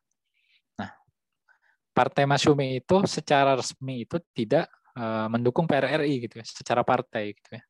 [1.93, 4.65] Partai Masyumi itu secara resmi itu tidak
[4.97, 7.63] uh, mendukung PRRI gitu ya, secara partai gitu ya.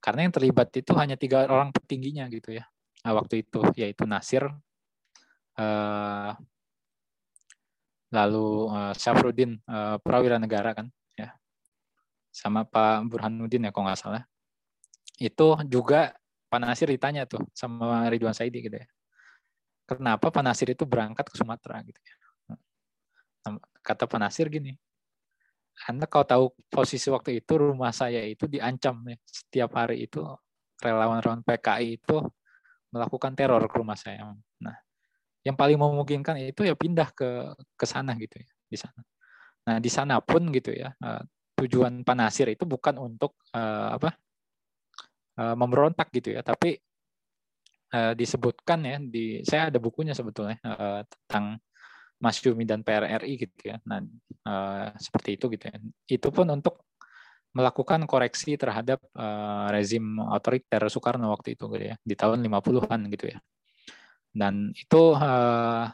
[0.00, 2.64] Karena yang terlibat itu hanya tiga orang petingginya gitu ya.
[3.04, 4.48] Nah, waktu itu yaitu Nasir,
[5.60, 6.32] uh,
[8.12, 10.86] lalu uh, Syafruddin uh, Prawira Negara kan
[11.18, 11.34] ya
[12.30, 14.22] sama Pak Burhanuddin ya kalau nggak salah
[15.18, 16.14] itu juga
[16.46, 18.86] Pak Nasir ditanya tuh sama Ridwan Saidi gitu ya
[19.88, 22.14] kenapa Pak Nasir itu berangkat ke Sumatera gitu ya
[23.82, 24.74] kata Pak Nasir gini
[25.84, 30.24] anda kalau tahu posisi waktu itu rumah saya itu diancam ya setiap hari itu
[30.80, 32.16] relawan-relawan PKI itu
[32.92, 34.32] melakukan teror ke rumah saya.
[34.60, 34.76] Nah,
[35.44, 39.00] yang paling memungkinkan itu ya pindah ke ke sana gitu ya di sana.
[39.68, 41.22] Nah di sana pun gitu ya uh,
[41.60, 44.16] tujuan Panasir itu bukan untuk uh, apa
[45.38, 46.80] uh, memberontak gitu ya, tapi
[47.92, 50.56] uh, disebutkan ya di saya ada bukunya sebetulnya
[51.04, 51.60] tentang
[52.16, 53.76] Mas Yumi dan PRRI gitu ya.
[53.84, 54.00] Nah
[54.48, 55.76] uh, seperti itu gitu ya.
[56.08, 56.86] Itu pun untuk
[57.56, 63.32] melakukan koreksi terhadap uh, rezim otoriter Soekarno waktu itu gitu ya di tahun 50-an gitu
[63.32, 63.40] ya
[64.36, 65.88] dan itu uh,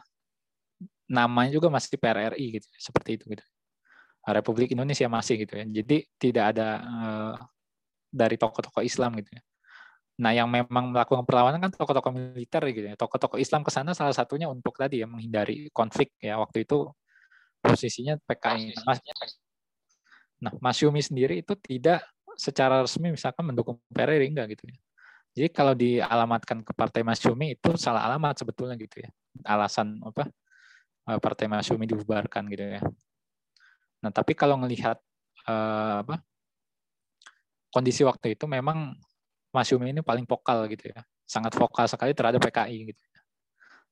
[1.07, 3.45] namanya juga masih PRRI gitu seperti itu gitu
[4.27, 7.35] Republik Indonesia masih gitu ya jadi tidak ada uh,
[8.11, 9.41] dari tokoh-tokoh Islam gitu ya
[10.23, 14.15] nah yang memang melakukan perlawanan kan tokoh-tokoh militer gitu ya tokoh-tokoh Islam ke sana salah
[14.15, 16.87] satunya untuk tadi ya menghindari konflik ya waktu itu
[17.59, 18.97] posisinya PKI nah,
[20.47, 22.07] nah Mas Yumi sendiri itu tidak
[22.39, 24.77] secara resmi misalkan mendukung PRRI enggak gitu ya
[25.33, 29.09] jadi kalau dialamatkan ke Partai Masyumi itu salah alamat sebetulnya gitu ya.
[29.49, 30.29] Alasan apa
[31.09, 32.81] eh, Partai Masyumi dibubarkan gitu ya.
[34.05, 34.99] Nah, tapi kalau melihat
[35.47, 36.19] uh, apa
[37.71, 38.99] kondisi waktu itu memang
[39.53, 41.05] Masyumi ini paling vokal gitu ya.
[41.23, 43.03] Sangat vokal sekali terhadap PKI gitu.
[43.05, 43.21] Ya.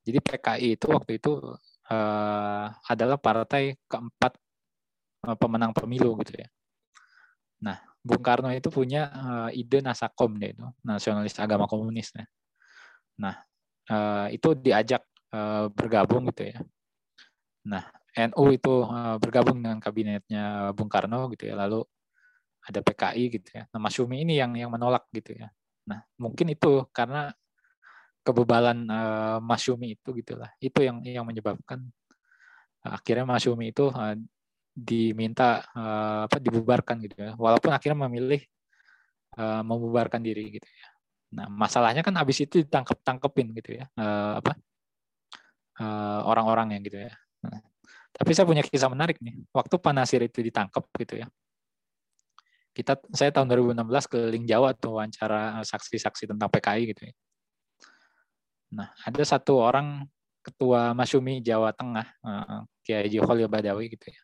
[0.09, 1.37] Jadi PKI itu waktu itu
[1.93, 4.33] uh, adalah partai keempat
[5.29, 6.49] uh, pemenang pemilu gitu ya.
[7.61, 12.09] Nah, Bung Karno itu punya uh, ide Nasakom deh itu, nasionalis agama komunis.
[12.17, 12.25] Ya.
[13.21, 13.35] Nah,
[13.93, 16.57] uh, itu diajak uh, bergabung gitu ya.
[17.69, 18.83] Nah, NU itu
[19.23, 21.55] bergabung dengan kabinetnya Bung Karno gitu ya.
[21.55, 21.85] Lalu
[22.61, 23.63] ada PKI gitu ya.
[23.73, 25.49] Nah, Masyumi ini yang yang menolak gitu ya.
[25.89, 27.33] Nah, mungkin itu karena
[28.21, 30.49] kebebalan uh, Masyumi itu gitulah.
[30.61, 31.81] Itu yang yang menyebabkan
[32.85, 34.13] uh, akhirnya Masyumi itu uh,
[34.71, 38.39] diminta uh, apa dibubarkan gitu ya walaupun akhirnya memilih
[39.35, 40.87] uh, membubarkan diri gitu ya
[41.31, 44.55] nah masalahnya kan habis itu ditangkap tangkepin gitu ya uh, apa
[46.27, 47.11] orang-orang uh, yang gitu ya
[47.43, 47.59] nah,
[48.11, 51.27] tapi saya punya kisah menarik nih waktu Panasir itu ditangkap gitu ya
[52.71, 57.13] kita saya tahun 2016 keliling Jawa tuh wawancara saksi-saksi tentang PKI gitu ya.
[58.75, 60.07] Nah ada satu orang
[60.41, 62.07] ketua Masyumi Jawa Tengah
[62.81, 64.21] Kiai Haji Badawi gitu ya.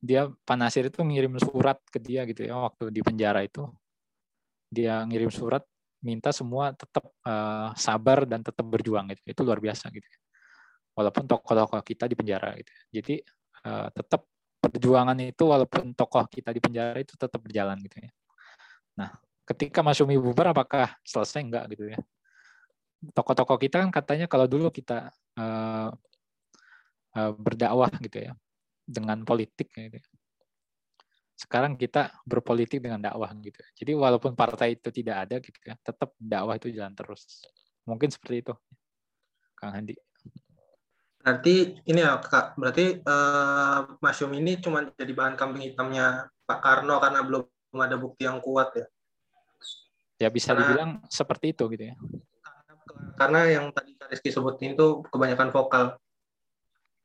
[0.00, 3.68] Dia Pak Nasir itu ngirim surat ke dia gitu ya waktu di penjara itu.
[4.72, 5.62] Dia ngirim surat
[6.00, 9.22] minta semua tetap uh, sabar dan tetap berjuang gitu.
[9.28, 10.08] Itu luar biasa gitu
[10.96, 13.14] walaupun tokoh-tokoh kita di penjara gitu jadi
[13.68, 14.24] uh, tetap
[14.70, 18.10] perjuangan itu walaupun tokoh kita di penjara itu tetap berjalan gitu ya
[18.96, 19.10] nah
[19.46, 21.98] ketika Mas Umi bubar apakah selesai enggak gitu ya
[23.12, 25.90] tokoh-tokoh kita kan katanya kalau dulu kita uh,
[27.16, 28.32] uh, berdakwah gitu ya
[28.86, 29.98] dengan politik gitu.
[31.36, 33.60] Sekarang kita berpolitik dengan dakwah gitu.
[33.76, 37.44] Jadi walaupun partai itu tidak ada gitu ya, tetap dakwah itu jalan terus.
[37.84, 38.54] Mungkin seperti itu.
[39.58, 39.94] Kang Handi.
[41.26, 46.62] Berarti ini ya Kak, berarti uh, Mas Yum ini cuma jadi bahan kambing hitamnya Pak
[46.62, 47.50] Karno karena belum
[47.82, 48.86] ada bukti yang kuat ya.
[50.22, 51.98] Ya bisa karena, dibilang seperti itu gitu ya.
[53.18, 55.98] Karena yang tadi Kak Rizky sebutin itu kebanyakan vokal.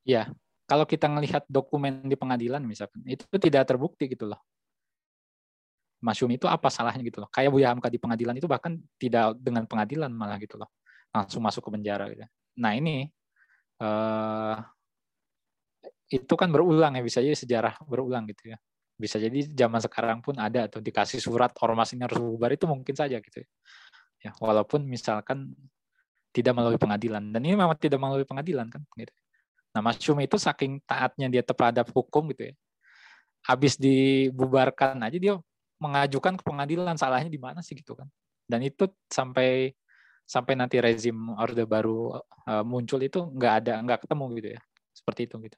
[0.05, 0.29] Ya,
[0.71, 4.39] kalau kita melihat dokumen di pengadilan misalkan itu tidak terbukti gitu loh
[5.99, 9.67] Masyumi itu apa salahnya gitu loh kayak Buya Hamka di pengadilan itu bahkan tidak dengan
[9.67, 10.71] pengadilan malah gitu loh
[11.11, 12.23] langsung masuk ke penjara gitu
[12.55, 13.11] nah ini
[13.81, 14.57] uh,
[16.11, 18.57] itu kan berulang ya bisa jadi sejarah berulang gitu ya
[18.95, 22.93] bisa jadi zaman sekarang pun ada atau dikasih surat ormas ini harus bubar itu mungkin
[22.93, 23.47] saja gitu ya,
[24.29, 25.49] ya walaupun misalkan
[26.29, 29.11] tidak melalui pengadilan dan ini memang tidak melalui pengadilan kan gitu
[29.71, 32.53] Nah, Mas Cumi itu saking taatnya dia terhadap hukum gitu ya.
[33.47, 35.33] Habis dibubarkan aja dia
[35.81, 38.05] mengajukan ke pengadilan salahnya di mana sih gitu kan.
[38.45, 39.71] Dan itu sampai
[40.33, 42.15] sampai nanti rezim orde baru
[42.47, 44.61] uh, muncul itu nggak ada nggak ketemu gitu ya.
[44.95, 45.57] Seperti itu gitu.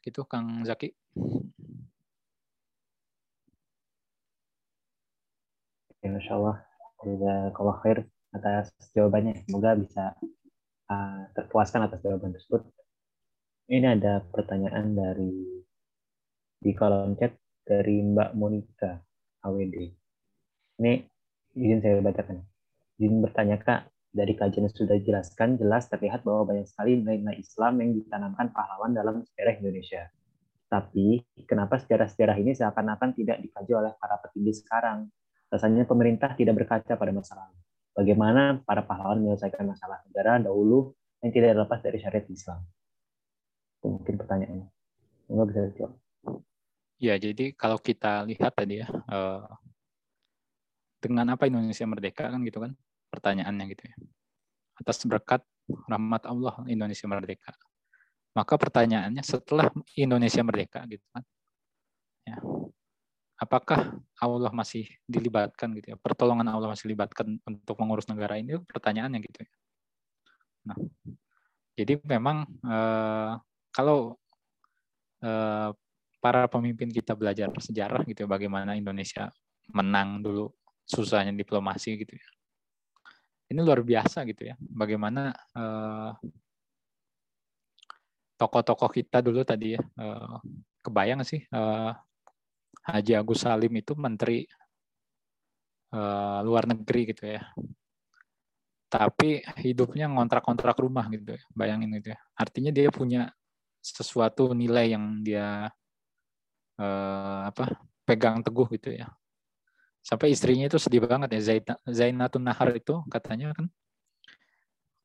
[0.00, 0.88] Gitu Kang Zaki.
[6.02, 6.56] Ya, Masya Allah.
[7.54, 7.98] Kalau khair
[8.34, 9.44] atas jawabannya.
[9.44, 10.04] Semoga bisa
[10.90, 12.64] uh, terpuaskan atas jawaban tersebut.
[13.70, 15.62] Ini ada pertanyaan dari
[16.58, 18.98] di kolom chat dari Mbak Monica
[19.46, 19.76] AWD.
[20.82, 20.92] Ini
[21.54, 22.42] izin saya bacakan.
[22.98, 27.78] Izin bertanya Kak, dari kajian yang sudah dijelaskan, jelas terlihat bahwa banyak sekali nilai-nilai Islam
[27.78, 30.10] yang ditanamkan pahlawan dalam sejarah Indonesia.
[30.66, 35.06] Tapi, kenapa sejarah-sejarah ini seakan-akan tidak dikaji oleh para petinggi sekarang?
[35.46, 37.54] Rasanya pemerintah tidak berkaca pada masa lalu.
[37.94, 40.90] Bagaimana para pahlawan menyelesaikan masalah negara dahulu
[41.22, 42.66] yang tidak lepas dari syariat Islam?
[43.84, 44.68] Mungkin pertanyaannya.
[45.24, 45.92] Semoga bisa dijawab.
[47.00, 49.44] Ya, jadi kalau kita lihat tadi ya, eh,
[51.00, 52.76] dengan apa Indonesia merdeka kan gitu kan,
[53.08, 53.94] pertanyaannya gitu ya.
[54.76, 55.40] Atas berkat
[55.88, 57.56] rahmat Allah Indonesia merdeka.
[58.36, 61.24] Maka pertanyaannya setelah Indonesia merdeka gitu kan,
[62.28, 62.36] ya,
[63.40, 68.60] apakah Allah masih dilibatkan gitu ya, pertolongan Allah masih dilibatkan untuk mengurus negara ini?
[68.60, 69.50] Pertanyaannya gitu ya.
[70.68, 70.76] Nah,
[71.80, 73.32] jadi memang eh,
[73.72, 74.18] kalau
[75.22, 75.70] eh,
[76.20, 79.32] para pemimpin kita belajar sejarah gitu ya, bagaimana Indonesia
[79.72, 80.52] menang dulu
[80.84, 82.28] susahnya diplomasi gitu ya.
[83.50, 85.34] Ini luar biasa gitu ya, bagaimana
[88.38, 90.38] tokoh tokoh-tokoh kita dulu tadi ya, uh,
[90.80, 91.90] kebayang sih uh,
[92.86, 94.46] Haji Agus Salim itu menteri
[95.90, 97.42] uh, luar negeri gitu ya.
[98.90, 102.18] Tapi hidupnya ngontrak-kontrak rumah gitu ya, bayangin gitu ya.
[102.38, 103.30] Artinya dia punya
[103.80, 105.72] sesuatu nilai yang dia
[106.76, 109.08] uh, apa pegang teguh gitu ya.
[110.00, 113.68] Sampai istrinya itu sedih banget ya Zainatun Nahar itu katanya kan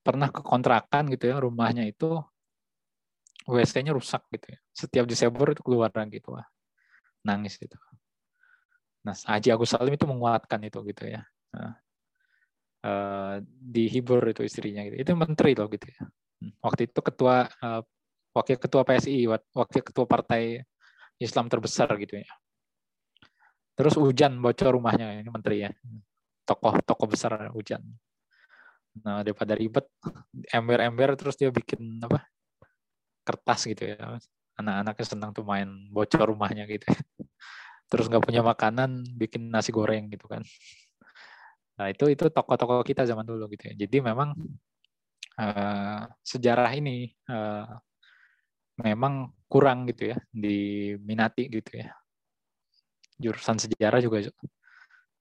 [0.06, 2.22] pernah ke kontrakan gitu ya rumahnya itu
[3.50, 4.60] WC-nya rusak gitu ya.
[4.72, 6.48] Setiap Desember itu keluar gitu wah
[7.26, 7.74] nangis itu
[9.06, 11.22] nah Haji Agus Salim itu menguatkan itu gitu ya.
[11.54, 11.78] Nah,
[12.82, 14.98] uh, dihibur itu istrinya gitu.
[14.98, 16.10] Itu menteri loh gitu ya.
[16.66, 17.86] Waktu itu ketua uh,
[18.36, 20.60] wakil ketua PSI wakil ketua partai
[21.18, 22.28] Islam terbesar gitu ya.
[23.76, 25.72] Terus hujan bocor rumahnya ini menteri ya.
[26.44, 27.82] Tokoh-tokoh besar hujan.
[29.04, 29.88] Nah, daripada ribet
[30.52, 32.24] ember-ember terus dia bikin apa?
[33.26, 34.22] kertas gitu ya.
[34.56, 36.86] Anak-anaknya senang tuh main bocor rumahnya gitu.
[36.88, 37.00] Ya.
[37.90, 40.46] Terus nggak punya makanan, bikin nasi goreng gitu kan.
[41.76, 43.74] Nah, itu itu tokoh-tokoh kita zaman dulu gitu ya.
[43.86, 44.32] Jadi memang
[45.42, 47.68] uh, sejarah ini uh,
[48.80, 51.96] memang kurang gitu ya diminati gitu ya.
[53.16, 54.28] Jurusan sejarah juga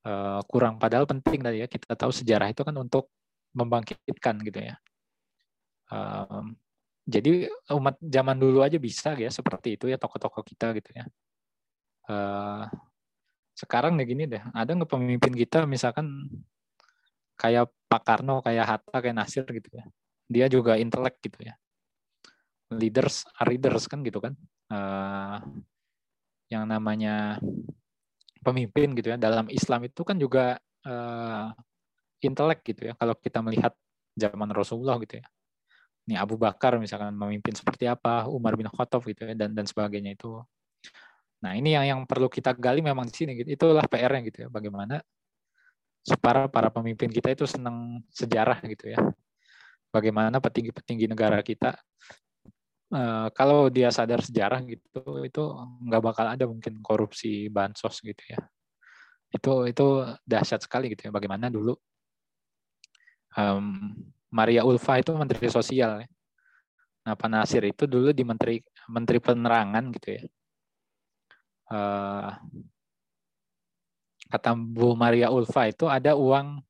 [0.06, 0.82] uh, kurang.
[0.82, 3.10] Padahal penting tadi ya kita tahu sejarah itu kan untuk
[3.54, 4.74] membangkitkan gitu ya.
[5.94, 6.58] Um,
[7.04, 11.04] jadi umat zaman dulu aja bisa ya seperti itu ya tokoh-tokoh kita gitu ya.
[12.10, 12.66] Uh,
[13.54, 16.26] sekarang nih gini deh ada nggak pemimpin kita misalkan
[17.38, 19.84] kayak Pak Karno kayak Hatta kayak Nasir gitu ya?
[20.26, 21.54] Dia juga intelek gitu ya
[22.76, 24.34] leaders are readers kan gitu kan.
[24.68, 25.38] Uh,
[26.52, 27.40] yang namanya
[28.44, 29.16] pemimpin gitu ya.
[29.16, 31.48] Dalam Islam itu kan juga uh,
[32.20, 32.94] intelek gitu ya.
[32.94, 33.72] Kalau kita melihat
[34.14, 35.26] zaman Rasulullah gitu ya.
[36.04, 40.12] Ini Abu Bakar misalkan memimpin seperti apa Umar bin Khattab gitu ya dan dan sebagainya
[40.12, 40.36] itu.
[41.40, 43.48] Nah ini yang yang perlu kita gali memang di sini gitu.
[43.48, 44.48] Itulah PR-nya gitu ya.
[44.52, 45.00] Bagaimana
[46.04, 49.00] supaya para pemimpin kita itu senang sejarah gitu ya.
[49.88, 51.72] Bagaimana petinggi-petinggi negara kita
[52.94, 55.42] uh, kalau dia sadar sejarah gitu itu
[55.90, 58.40] nggak bakal ada mungkin korupsi bansos gitu ya.
[59.34, 59.86] Itu itu
[60.22, 61.12] dahsyat sekali gitu ya.
[61.14, 61.74] Bagaimana dulu
[63.34, 63.92] um,
[64.30, 66.08] Maria Ulfa itu menteri sosial ya.
[67.04, 70.22] Nah Pak Nasir itu dulu di menteri menteri penerangan gitu ya.
[71.64, 72.30] Uh,
[74.30, 76.62] kata Bu Maria Ulfa itu ada uang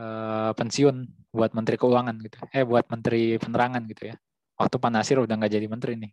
[0.00, 2.36] uh, pensiun buat menteri keuangan gitu.
[2.50, 4.16] Eh buat menteri penerangan gitu ya
[4.60, 6.12] waktu Pak Nasir udah nggak jadi menteri nih.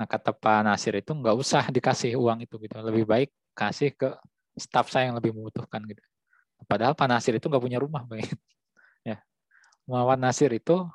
[0.00, 4.16] Nah kata Pak Nasir itu nggak usah dikasih uang itu gitu, lebih baik kasih ke
[4.56, 6.00] staf saya yang lebih membutuhkan gitu.
[6.64, 8.24] Padahal Pak Nasir itu nggak punya rumah, bang.
[9.12, 9.20] ya,
[9.84, 10.88] Muhammad Nasir itu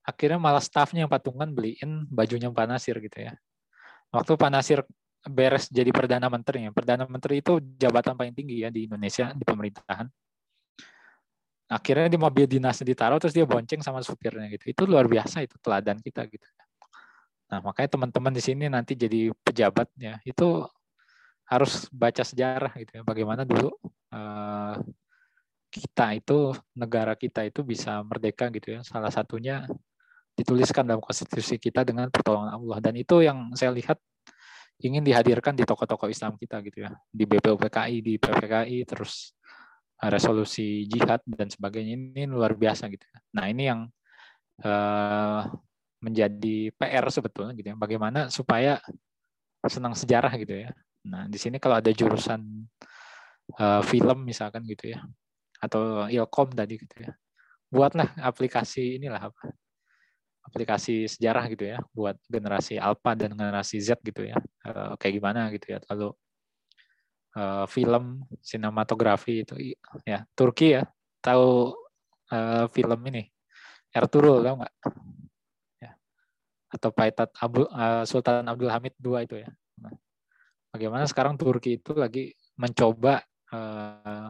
[0.00, 3.36] akhirnya malah stafnya yang patungan beliin bajunya Pak Nasir gitu ya.
[4.08, 4.80] Waktu Pak Nasir
[5.26, 6.70] beres jadi perdana menteri, ya.
[6.72, 10.06] perdana menteri itu jabatan paling tinggi ya di Indonesia di pemerintahan
[11.66, 14.70] akhirnya di mobil dinasnya ditaruh terus dia bonceng sama supirnya gitu.
[14.70, 16.46] Itu luar biasa itu teladan kita gitu.
[17.50, 20.66] Nah makanya teman-teman di sini nanti jadi pejabatnya itu
[21.46, 23.02] harus baca sejarah gitu ya.
[23.06, 23.70] Bagaimana dulu
[24.14, 24.74] uh,
[25.70, 28.80] kita itu negara kita itu bisa merdeka gitu ya.
[28.86, 29.66] Salah satunya
[30.36, 32.78] dituliskan dalam konstitusi kita dengan pertolongan Allah.
[32.82, 33.98] Dan itu yang saya lihat
[34.82, 36.90] ingin dihadirkan di tokoh-tokoh Islam kita gitu ya.
[37.10, 39.35] Di BPUPKI di PPKI terus
[39.96, 43.04] resolusi jihad dan sebagainya ini luar biasa gitu.
[43.32, 43.88] Nah ini yang
[44.64, 45.42] uh,
[46.00, 47.76] menjadi PR sebetulnya gitu ya.
[47.76, 48.78] Bagaimana supaya
[49.66, 50.70] senang sejarah gitu ya.
[51.06, 52.66] Nah, di sini kalau ada jurusan
[53.58, 55.00] uh, film misalkan gitu ya,
[55.62, 57.14] atau ilkom tadi gitu ya,
[57.70, 59.54] buatlah aplikasi inilah apa,
[60.46, 64.36] aplikasi sejarah gitu ya, buat generasi alpha dan generasi Z gitu ya,
[64.66, 65.78] uh, kayak gimana gitu ya.
[65.94, 66.10] Lalu
[67.36, 69.54] uh, film sinematografi itu
[70.08, 70.82] ya Turki ya,
[71.20, 71.76] tahu
[72.32, 73.28] uh, film ini
[73.96, 74.74] Ertugrul tahu nggak?
[75.80, 75.92] Ya.
[76.68, 79.48] Atau Paitat Abu, uh, Sultan Abdul Hamid II itu ya.
[79.80, 79.92] Nah,
[80.68, 83.24] bagaimana sekarang Turki itu lagi mencoba
[83.56, 84.28] uh,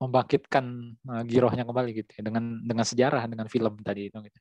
[0.00, 0.64] membangkitkan
[1.04, 4.40] uh, girohnya kembali gitu ya dengan dengan sejarah dengan film tadi itu gitu.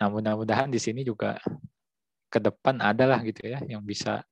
[0.00, 1.36] Nah, mudah-mudahan di sini juga
[2.32, 4.24] ke depan adalah gitu ya yang bisa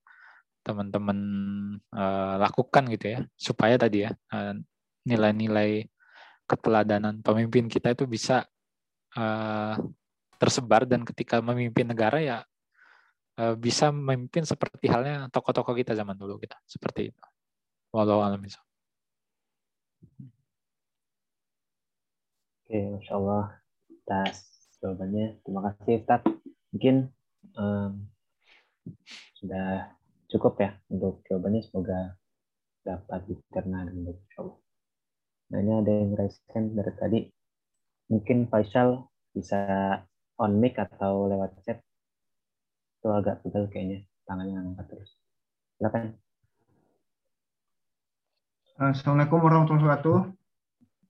[0.65, 1.19] teman-teman
[1.93, 4.11] uh, lakukan gitu ya supaya tadi ya
[5.05, 5.89] nilai-nilai uh,
[6.45, 8.45] keteladanan pemimpin kita itu bisa
[9.17, 9.77] uh,
[10.37, 12.39] tersebar dan ketika memimpin negara ya
[13.41, 17.25] uh, bisa memimpin seperti halnya tokoh-tokoh kita zaman dulu kita seperti itu.
[17.95, 18.43] Walau alam
[22.65, 23.45] Oke, Masya Allah
[24.05, 24.37] atas
[24.83, 25.39] jawabannya.
[25.47, 26.23] Terima kasih Ustaz.
[26.75, 27.09] Mungkin
[27.55, 27.93] um,
[29.39, 29.95] sudah
[30.35, 31.63] cukup ya untuk jawabannya.
[31.63, 32.19] Semoga
[32.83, 34.21] dapat dicerna dengan baik.
[35.55, 37.21] Nah ini ada yang raiskan dari tadi
[38.11, 39.63] mungkin Faisal bisa
[40.37, 41.79] on mic atau lewat chat
[43.01, 45.11] itu agak pegal kayaknya tangannya angkat terus
[45.77, 46.17] silakan
[48.75, 50.19] Assalamualaikum warahmatullahi wabarakatuh.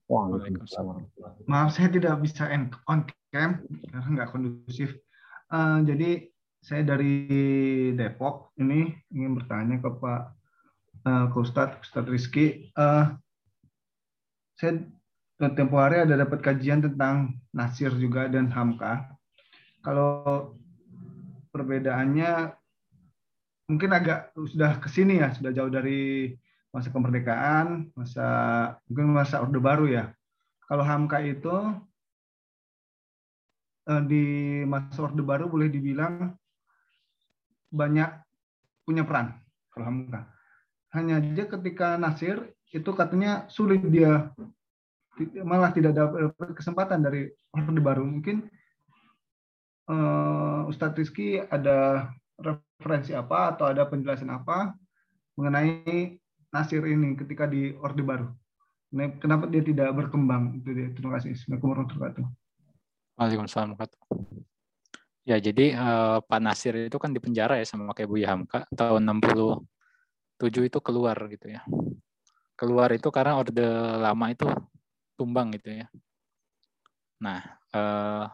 [0.05, 1.01] Waalaikumsalam.
[1.49, 2.45] Maaf saya tidak bisa
[2.85, 4.93] on cam karena nggak kondusif.
[5.49, 6.29] Uh, jadi
[6.65, 7.29] saya dari
[7.93, 10.21] Depok ini ingin bertanya ke Pak
[11.05, 12.73] uh, ke Ustadz, Ustadz Rizky.
[12.73, 13.13] Uh,
[14.57, 14.81] saya
[15.53, 19.13] tempo hari ada dapat kajian tentang Nasir juga dan Hamka.
[19.85, 20.57] Kalau
[21.53, 22.57] perbedaannya
[23.69, 26.33] mungkin agak sudah ke sini ya, sudah jauh dari
[26.73, 28.27] masa kemerdekaan, masa
[28.89, 30.09] mungkin masa Orde Baru ya.
[30.65, 31.77] Kalau Hamka itu
[33.85, 34.25] eh, di
[34.65, 36.33] masa Orde Baru boleh dibilang
[37.71, 38.09] banyak
[38.85, 39.37] punya peran
[39.73, 40.29] kalau Hamka.
[40.93, 44.31] Hanya aja ketika Nasir itu katanya sulit dia
[45.43, 48.03] malah tidak dapat kesempatan dari Orde Baru.
[48.03, 48.47] Mungkin
[49.87, 54.75] uh, Ustadz Rizky ada referensi apa atau ada penjelasan apa
[55.39, 56.19] mengenai
[56.51, 58.27] Nasir ini ketika di Orde Baru.
[58.95, 60.63] Kenapa dia tidak berkembang?
[60.63, 60.87] Itu dia.
[60.95, 61.35] Terima kasih.
[61.35, 62.25] Assalamualaikum warahmatullahi wabarakatuh.
[63.19, 64.54] Waalaikumsalam
[65.25, 69.09] Ya, jadi uh, Pak Nasir itu kan di penjara ya sama kayak Buya Hamka tahun
[69.09, 71.65] 67 itu keluar gitu ya.
[72.53, 73.65] Keluar itu karena Orde
[73.99, 74.45] Lama itu
[75.17, 75.87] tumbang gitu ya.
[77.25, 77.41] Nah,
[77.73, 78.25] eh,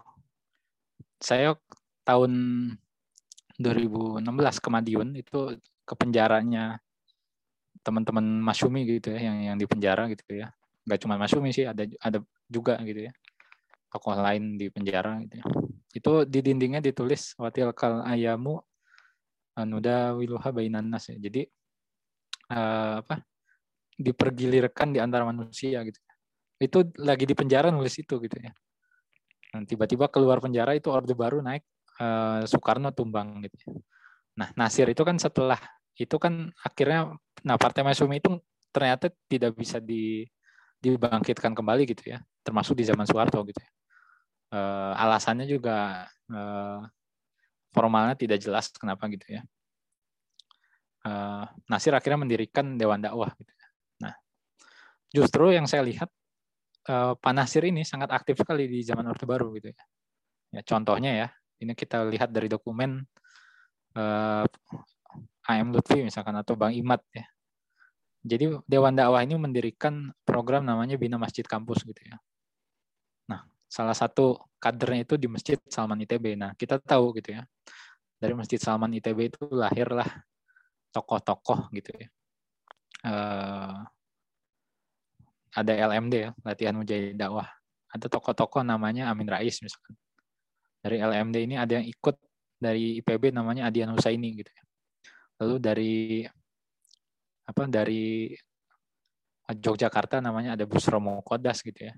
[1.21, 1.55] saya
[2.03, 2.31] tahun
[3.61, 6.81] 2016 ke Madiun itu ke penjaranya
[7.85, 10.51] teman-teman Masyumi gitu ya yang yang di penjara gitu ya.
[10.85, 12.19] Gak cuma Masyumi sih, ada ada
[12.49, 13.11] juga gitu ya.
[13.91, 15.45] Tokoh lain di penjara gitu ya.
[15.91, 18.63] Itu di dindingnya ditulis watil kal ayamu
[19.59, 21.19] anuda wiluha bainan nas ya.
[21.19, 21.43] Jadi
[22.55, 23.19] uh, apa?
[24.01, 25.99] dipergilirkan di antara manusia gitu
[26.61, 28.53] itu lagi di penjara nulis itu gitu ya.
[29.51, 31.65] Nah, tiba-tiba keluar penjara itu orde baru naik
[31.97, 33.57] uh, Soekarno tumbang gitu.
[33.65, 33.69] Ya.
[34.37, 35.57] Nah Nasir itu kan setelah
[35.97, 38.37] itu kan akhirnya nah Partai Masyumi itu
[38.71, 40.23] ternyata tidak bisa di,
[40.79, 43.71] dibangkitkan kembali gitu ya, termasuk di zaman Soeharto gitu ya.
[44.51, 46.83] Uh, alasannya juga uh,
[47.71, 49.41] formalnya tidak jelas kenapa gitu ya.
[51.01, 53.67] Uh, Nasir akhirnya mendirikan Dewan Dakwah gitu ya.
[54.05, 54.13] Nah,
[55.09, 56.11] justru yang saya lihat
[56.91, 59.81] uh, Pak Nasir ini sangat aktif sekali di zaman Orde Baru gitu ya.
[60.51, 61.27] Ya contohnya ya,
[61.63, 63.07] ini kita lihat dari dokumen
[63.95, 64.45] uh,
[65.47, 67.25] AM Lutfi misalkan atau Bang Imat ya.
[68.21, 72.21] Jadi Dewan Dakwah ini mendirikan program namanya Bina Masjid Kampus gitu ya.
[73.71, 76.35] Salah satu kadernya itu di Masjid Salman ITB.
[76.35, 77.47] Nah, kita tahu gitu ya.
[78.19, 80.07] Dari Masjid Salman ITB itu lahirlah
[80.91, 82.07] tokoh-tokoh gitu ya.
[83.01, 83.79] Uh,
[85.55, 87.47] ada LMD ya, latihan mujahid dakwah.
[87.95, 89.95] Ada tokoh-tokoh namanya Amin Rais misalkan.
[90.83, 92.19] Dari LMD ini ada yang ikut
[92.59, 94.63] dari IPB namanya Adian Husaini gitu ya.
[95.41, 95.95] Lalu dari
[97.47, 98.35] apa dari
[99.51, 101.95] Yogyakarta namanya ada Busromo Kodas gitu ya.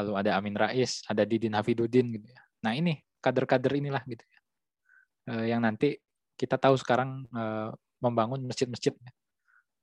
[0.00, 2.40] Lalu ada Amin Rais, ada Didin Hafidudin gitu ya.
[2.66, 4.40] Nah ini kader-kader inilah gitu ya.
[5.24, 5.96] Eh, yang nanti
[6.34, 7.70] kita tahu sekarang eh,
[8.02, 9.12] membangun masjid-masjid ya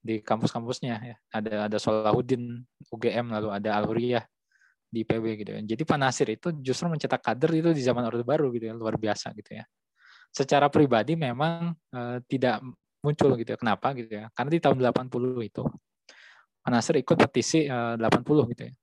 [0.01, 1.15] di kampus-kampusnya ya.
[1.31, 4.25] Ada ada Solahuddin UGM lalu ada Al Huriyah
[4.91, 5.61] di IPB gitu ya.
[5.63, 8.99] Jadi Pak Nasir itu justru mencetak kader itu di zaman Orde Baru gitu ya, luar
[8.99, 9.65] biasa gitu ya.
[10.31, 12.63] secara pribadi memang uh, tidak
[13.03, 13.57] muncul gitu ya.
[13.59, 14.31] Kenapa gitu ya?
[14.31, 15.11] Karena di tahun 80
[15.43, 15.63] itu
[16.71, 18.73] Nasir ikut petisi uh, 80 gitu ya.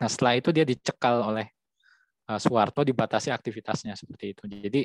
[0.00, 1.46] Nah, setelah itu dia dicekal oleh
[2.30, 4.42] uh, Soeharto dibatasi aktivitasnya seperti itu.
[4.48, 4.82] Jadi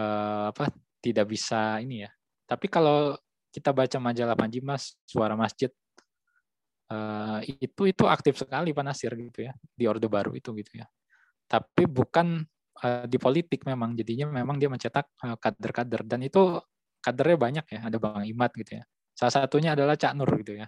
[0.00, 0.70] uh, apa
[1.02, 2.10] tidak bisa ini ya.
[2.44, 3.16] Tapi kalau
[3.52, 5.70] kita baca majalah Panjimas, Suara Masjid
[6.90, 10.86] uh, itu itu aktif sekali Pak Nasir gitu ya di Orde Baru itu gitu ya.
[11.46, 12.42] Tapi bukan
[12.82, 16.58] uh, di politik memang jadinya memang dia mencetak kader-kader uh, dan itu
[17.04, 18.82] kadernya banyak ya, ada Bang Imat gitu ya.
[19.12, 20.66] Salah satunya adalah Cak Nur gitu ya.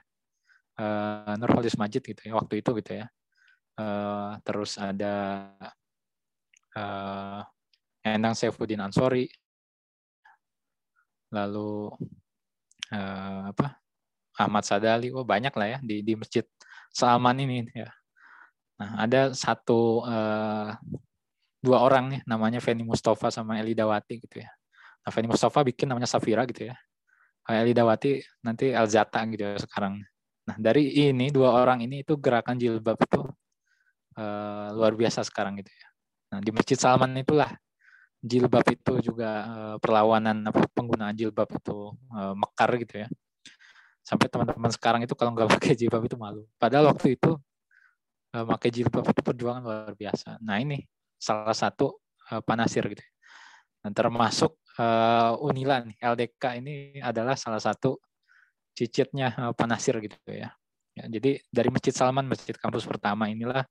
[0.76, 3.08] Uh, Nur Holis Majid gitu ya waktu itu gitu ya.
[3.76, 5.46] Uh, terus ada
[6.72, 7.44] uh,
[8.00, 9.28] Endang Saifuddin Ansori.
[11.28, 11.92] Lalu
[12.92, 13.76] uh, apa?
[14.36, 16.44] Ahmad Sadali, oh banyak lah ya di di Masjid
[16.92, 17.88] Salman ini ya.
[18.76, 20.76] Nah, ada satu uh,
[21.64, 24.52] dua orang nih namanya Feni Mustafa sama Eli Dawati gitu ya.
[25.04, 26.76] Nah, Feni Mustafa bikin namanya Safira gitu ya.
[27.48, 30.04] Eli Dawati nanti Alzata gitu ya sekarang.
[30.46, 33.24] Nah, dari ini dua orang ini itu gerakan jilbab itu
[34.16, 35.88] uh, luar biasa sekarang gitu ya.
[36.34, 37.54] Nah, di Masjid Salman itulah
[38.18, 43.08] jilbab itu juga uh, perlawanan apa penggunaan jilbab itu uh, mekar gitu ya.
[44.02, 46.42] Sampai teman-teman sekarang itu kalau nggak pakai jilbab itu malu.
[46.58, 47.38] Padahal waktu itu
[48.34, 50.42] uh, pakai jilbab itu perjuangan luar biasa.
[50.42, 50.82] Nah, ini
[51.16, 52.00] salah satu
[52.32, 53.00] uh, panasir gitu.
[53.00, 53.12] Ya.
[53.86, 58.02] Dan termasuk uh, Unila nih, LDK ini adalah salah satu
[58.76, 60.52] cicitnya uh, Panasir gitu ya.
[60.92, 61.04] ya.
[61.06, 63.64] Jadi dari Masjid Salman, masjid kampus pertama inilah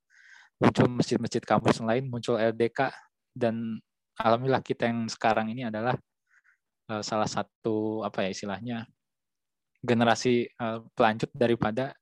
[0.56, 2.88] muncul masjid-masjid kampus lain, muncul LDK
[3.36, 3.80] dan
[4.16, 5.92] alhamdulillah kita yang sekarang ini adalah
[6.88, 8.76] uh, salah satu apa ya istilahnya
[9.84, 11.92] generasi uh, pelanjut daripada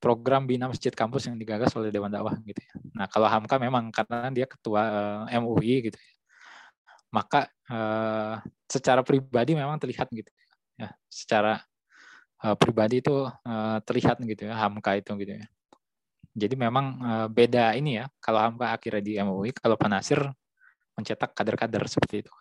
[0.00, 2.74] program bina masjid kampus yang digagas oleh Dewan Dakwah gitu ya.
[2.96, 4.82] Nah, kalau Hamka memang karena dia ketua
[5.28, 6.12] uh, MUI gitu ya.
[7.06, 7.48] Maka
[8.68, 10.28] secara pribadi memang terlihat gitu
[10.76, 10.92] ya.
[11.08, 11.56] Secara
[12.44, 13.24] uh, pribadi itu
[13.88, 15.46] terlihat gitu ya Hamka itu gitu ya
[16.36, 20.20] jadi memang uh, beda ini ya kalau Hamka akhirnya di MUI kalau Panasir
[20.92, 22.32] mencetak kader-kader seperti itu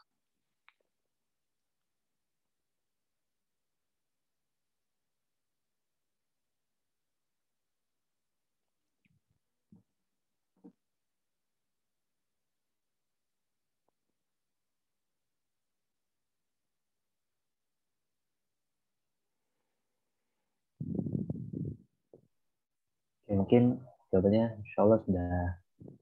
[23.34, 23.82] mungkin
[24.14, 25.30] jawabannya insya Allah sudah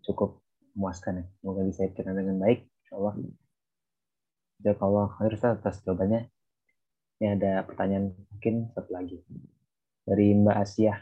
[0.04, 0.44] cukup
[0.76, 1.26] memuaskan ya.
[1.40, 3.14] Semoga bisa diterima dengan baik, insya Allah.
[4.64, 6.22] Allah khair atas jawabannya.
[7.20, 9.18] Ini ada pertanyaan mungkin satu lagi.
[10.04, 10.94] Dari Mbak Asia.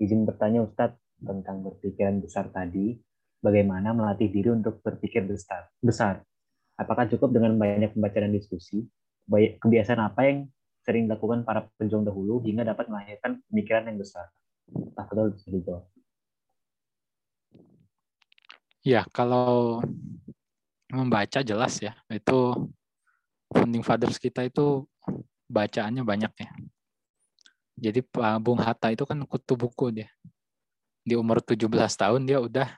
[0.00, 2.96] Izin bertanya Ustadz tentang berpikiran besar tadi.
[3.44, 5.68] Bagaimana melatih diri untuk berpikir besar?
[5.84, 6.24] besar?
[6.80, 8.88] Apakah cukup dengan banyak membaca dan diskusi?
[9.28, 10.48] Kebiasaan apa yang
[10.80, 14.32] sering dilakukan para penjuang dahulu hingga dapat melahirkan pemikiran yang besar?
[14.70, 15.84] Tafadhol bisa dijawab.
[18.84, 19.80] Ya, kalau
[20.92, 22.68] membaca jelas ya, itu
[23.48, 24.84] founding fathers kita itu
[25.48, 26.50] bacaannya banyak ya.
[27.74, 28.00] Jadi
[28.42, 30.08] Bung Hatta itu kan kutu buku dia.
[31.04, 32.68] Di umur 17 tahun dia udah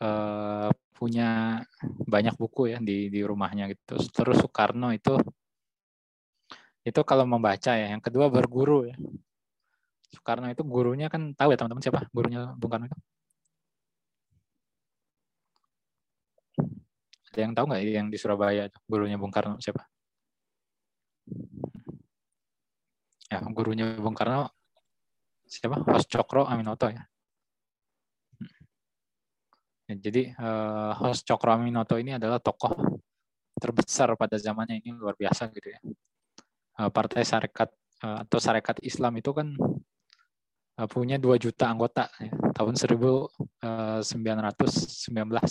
[0.00, 1.60] uh, punya
[2.08, 4.00] banyak buku ya di di rumahnya gitu.
[4.10, 5.20] Terus Soekarno itu
[6.86, 7.92] itu kalau membaca ya.
[7.92, 8.96] Yang kedua berguru ya.
[10.12, 12.98] Soekarno itu gurunya kan tahu ya teman-teman siapa gurunya Bung Karno itu?
[17.34, 19.82] Ada yang tahu nggak yang di Surabaya gurunya Bung Karno siapa?
[23.26, 24.54] Ya, gurunya Bung Karno
[25.50, 25.82] siapa?
[25.82, 27.02] Hos Cokro Aminoto ya.
[29.90, 32.74] ya jadi uh, Hos Cokro Aminoto ini adalah tokoh
[33.58, 35.80] terbesar pada zamannya ini luar biasa gitu ya.
[36.78, 37.74] Uh, Partai Sarekat
[38.06, 39.85] uh, atau Sarekat Islam itu kan Eh,
[40.84, 44.04] punya 2 juta anggota ya, tahun 1919.
[44.04, 45.48] Eh,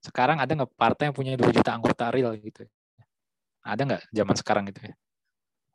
[0.00, 2.64] sekarang ada nggak partai yang punya 2 juta anggota real gitu?
[3.60, 4.94] Ada nggak zaman sekarang gitu ya?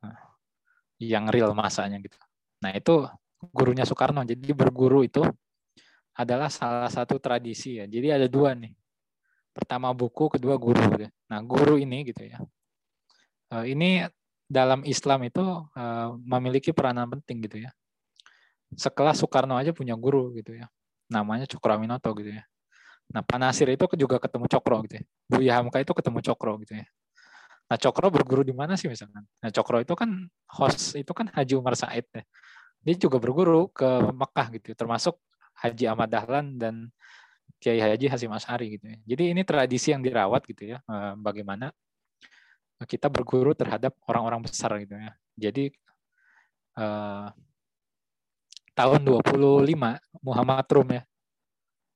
[0.02, 0.18] Nah,
[0.98, 2.18] yang real masanya gitu.
[2.66, 3.06] Nah itu
[3.54, 4.26] gurunya Soekarno.
[4.26, 5.22] Jadi berguru itu
[6.18, 7.86] adalah salah satu tradisi ya.
[7.86, 8.74] Jadi ada dua nih.
[9.54, 10.82] Pertama buku, kedua guru.
[10.98, 11.06] Gitu.
[11.30, 12.42] Nah guru ini gitu ya.
[13.54, 14.10] Eh, ini
[14.50, 15.44] dalam Islam itu
[16.24, 17.72] memiliki peranan penting gitu ya
[18.76, 20.68] sekelas Soekarno aja punya guru gitu ya
[21.08, 22.44] namanya Cokro Aminoto gitu ya
[23.08, 26.74] nah Pak Nasir itu juga ketemu Cokro gitu ya Buya Hamka itu ketemu Cokro gitu
[26.76, 26.88] ya
[27.68, 31.54] nah Cokro berguru di mana sih misalkan nah Cokro itu kan host itu kan Haji
[31.56, 32.24] Umar Said ya
[32.84, 35.16] dia juga berguru ke Mekah gitu termasuk
[35.58, 36.94] Haji Ahmad Dahlan dan
[37.58, 38.98] Kiai Haji Hasim Asari gitu ya.
[39.16, 40.78] Jadi ini tradisi yang dirawat gitu ya.
[40.86, 41.74] Eh, bagaimana
[42.86, 45.12] kita berguru terhadap orang-orang besar gitu ya.
[45.34, 45.74] Jadi
[46.78, 47.28] eh,
[48.78, 49.74] tahun 25
[50.22, 51.04] Muhammad Rum ya.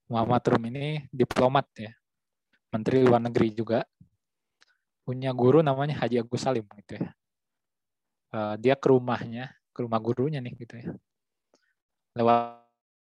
[0.09, 1.93] Muhammad Rum ini diplomat ya.
[2.73, 3.85] Menteri Luar Negeri juga.
[5.05, 7.09] Punya guru namanya Haji Agus Salim gitu ya.
[8.33, 10.89] Eh, dia ke rumahnya, ke rumah gurunya nih gitu ya.
[12.17, 12.65] Lewat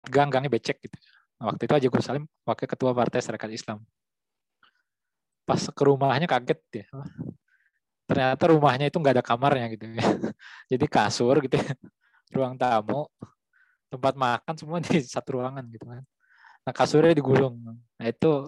[0.09, 0.97] gang-gangnya becek gitu.
[1.37, 3.85] Waktu itu Haji Agus Salim wakil ketua Partai Serikat Islam.
[5.45, 6.85] Pas ke rumahnya kaget ya.
[8.09, 10.01] Ternyata rumahnya itu nggak ada kamarnya gitu ya.
[10.73, 11.77] Jadi kasur gitu ya.
[12.29, 13.09] Ruang tamu,
[13.89, 16.03] tempat makan semua di satu ruangan gitu kan.
[16.65, 17.59] Nah kasurnya digulung.
[17.97, 18.47] Nah itu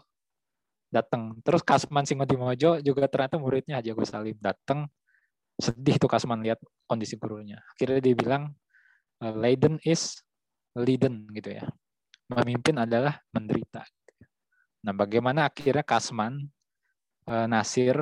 [0.93, 1.39] datang.
[1.41, 4.85] Terus Kasman Singodimojo juga ternyata muridnya Haji Agus Salim datang.
[5.57, 7.59] Sedih tuh Kasman lihat kondisi gurunya.
[7.75, 8.53] Akhirnya dia bilang
[9.21, 10.21] Leiden is
[10.77, 11.65] leaden gitu ya.
[12.31, 13.83] Memimpin adalah menderita.
[14.81, 16.49] Nah bagaimana akhirnya Kasman,
[17.27, 18.01] Nasir,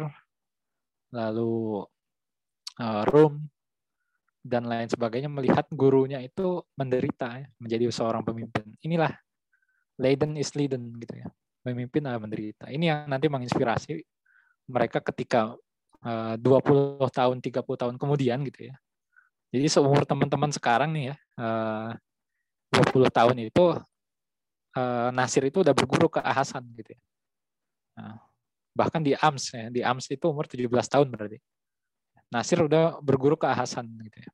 [1.12, 1.84] lalu
[2.80, 3.52] Rum,
[4.50, 8.66] dan lain sebagainya melihat gurunya itu menderita ya, menjadi seorang pemimpin.
[8.82, 9.14] Inilah
[10.02, 11.28] Leiden is Leiden gitu ya.
[11.62, 12.74] Pemimpin adalah menderita.
[12.74, 14.02] Ini yang nanti menginspirasi
[14.66, 15.54] mereka ketika
[16.02, 18.76] uh, 20 tahun, 30 tahun kemudian gitu ya.
[19.50, 21.90] Jadi seumur teman-teman sekarang nih ya, uh,
[22.74, 23.66] 20 tahun itu
[24.78, 27.02] uh, Nasir itu udah berguru ke Hasan gitu ya.
[27.98, 28.16] Nah,
[28.78, 31.38] bahkan di AMS ya, di AMS itu umur 17 tahun berarti.
[32.30, 34.32] Nasir udah berguru ke Hasan gitu ya.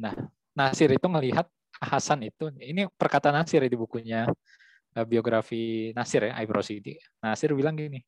[0.00, 0.14] Nah,
[0.56, 1.46] Nasir itu melihat
[1.76, 4.24] Hasan itu, ini perkataan Nasir di bukunya
[4.96, 6.96] eh, biografi Nasir ya, Ibrosidi.
[7.20, 8.00] Nasir bilang gini,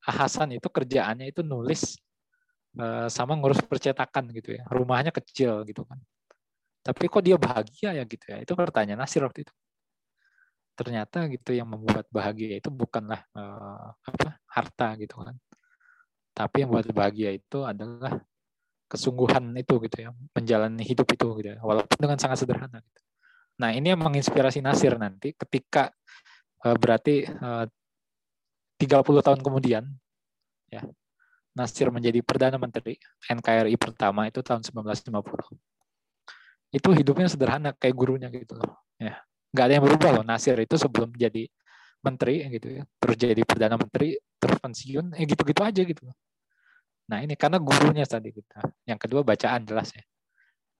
[0.00, 2.00] Hasan itu kerjaannya itu nulis
[2.80, 4.64] eh, sama ngurus percetakan gitu ya.
[4.72, 6.00] Rumahnya kecil gitu kan.
[6.80, 8.40] Tapi kok dia bahagia ya gitu ya.
[8.40, 9.52] Itu pertanyaan Nasir waktu itu.
[10.72, 15.36] Ternyata gitu yang membuat bahagia itu bukanlah uh, apa harta gitu kan.
[16.30, 18.20] Tapi yang buat bahagia itu adalah
[18.90, 22.82] kesungguhan itu gitu ya, menjalani hidup itu gitu ya, walaupun dengan sangat sederhana.
[22.82, 23.00] Gitu.
[23.60, 25.92] Nah ini yang menginspirasi Nasir nanti ketika
[26.64, 27.68] uh, berarti uh,
[28.80, 29.84] 30 tahun kemudian
[30.72, 30.82] ya
[31.52, 32.96] Nasir menjadi perdana menteri
[33.28, 35.60] NKRI pertama itu tahun 1950.
[36.70, 38.80] Itu hidupnya sederhana kayak gurunya gitu loh.
[38.96, 39.18] Ya,
[39.52, 40.24] nggak ada yang berubah loh.
[40.24, 41.50] Nasir itu sebelum jadi
[42.00, 46.02] menteri gitu ya, terus jadi perdana menteri, terus pensiun, eh gitu-gitu aja gitu.
[47.10, 48.62] Nah ini karena gurunya tadi kita.
[48.86, 50.04] Yang kedua bacaan jelas ya.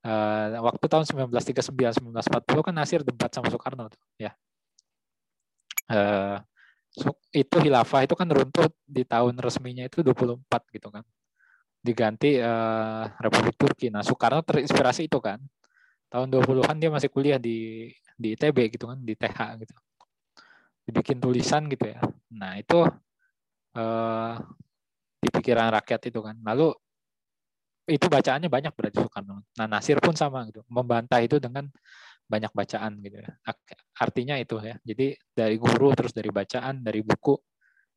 [0.01, 4.33] Uh, waktu tahun 1939 1940 kan Nasir debat sama Soekarno tuh ya.
[5.91, 6.41] Uh,
[7.31, 10.41] itu hilafah itu kan runtuh di tahun resminya itu 24
[10.75, 11.05] gitu kan.
[11.81, 13.89] Diganti uh, Republik Turki.
[13.89, 15.39] Nah, Soekarno terinspirasi itu kan.
[16.11, 17.87] Tahun 20-an dia masih kuliah di
[18.19, 19.75] di ITB gitu kan, di TH gitu.
[20.91, 22.03] Dibikin tulisan gitu ya.
[22.35, 22.83] Nah, itu
[23.81, 24.35] uh,
[25.21, 26.37] di pikiran rakyat itu kan.
[26.45, 26.73] Lalu
[27.91, 29.43] itu bacaannya banyak berarti Soekarno.
[29.59, 31.67] Nah Nasir pun sama gitu, membantah itu dengan
[32.31, 33.31] banyak bacaan gitu ya.
[33.99, 34.79] Artinya itu ya.
[34.87, 37.35] Jadi dari guru terus dari bacaan, dari buku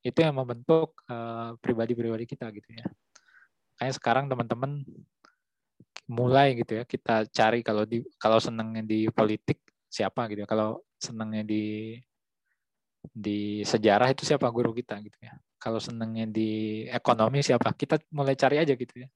[0.04, 0.98] itu yang membentuk
[1.62, 2.86] pribadi-pribadi uh, kita gitu ya.
[3.78, 4.82] Kayak sekarang teman-teman
[6.04, 10.50] mulai gitu ya kita cari kalau di kalau senangnya di politik siapa gitu ya.
[10.50, 11.96] Kalau senangnya di
[13.04, 17.72] di sejarah itu siapa guru kita gitu ya kalau senengnya di ekonomi siapa?
[17.72, 19.07] Kita mulai cari aja gitu ya.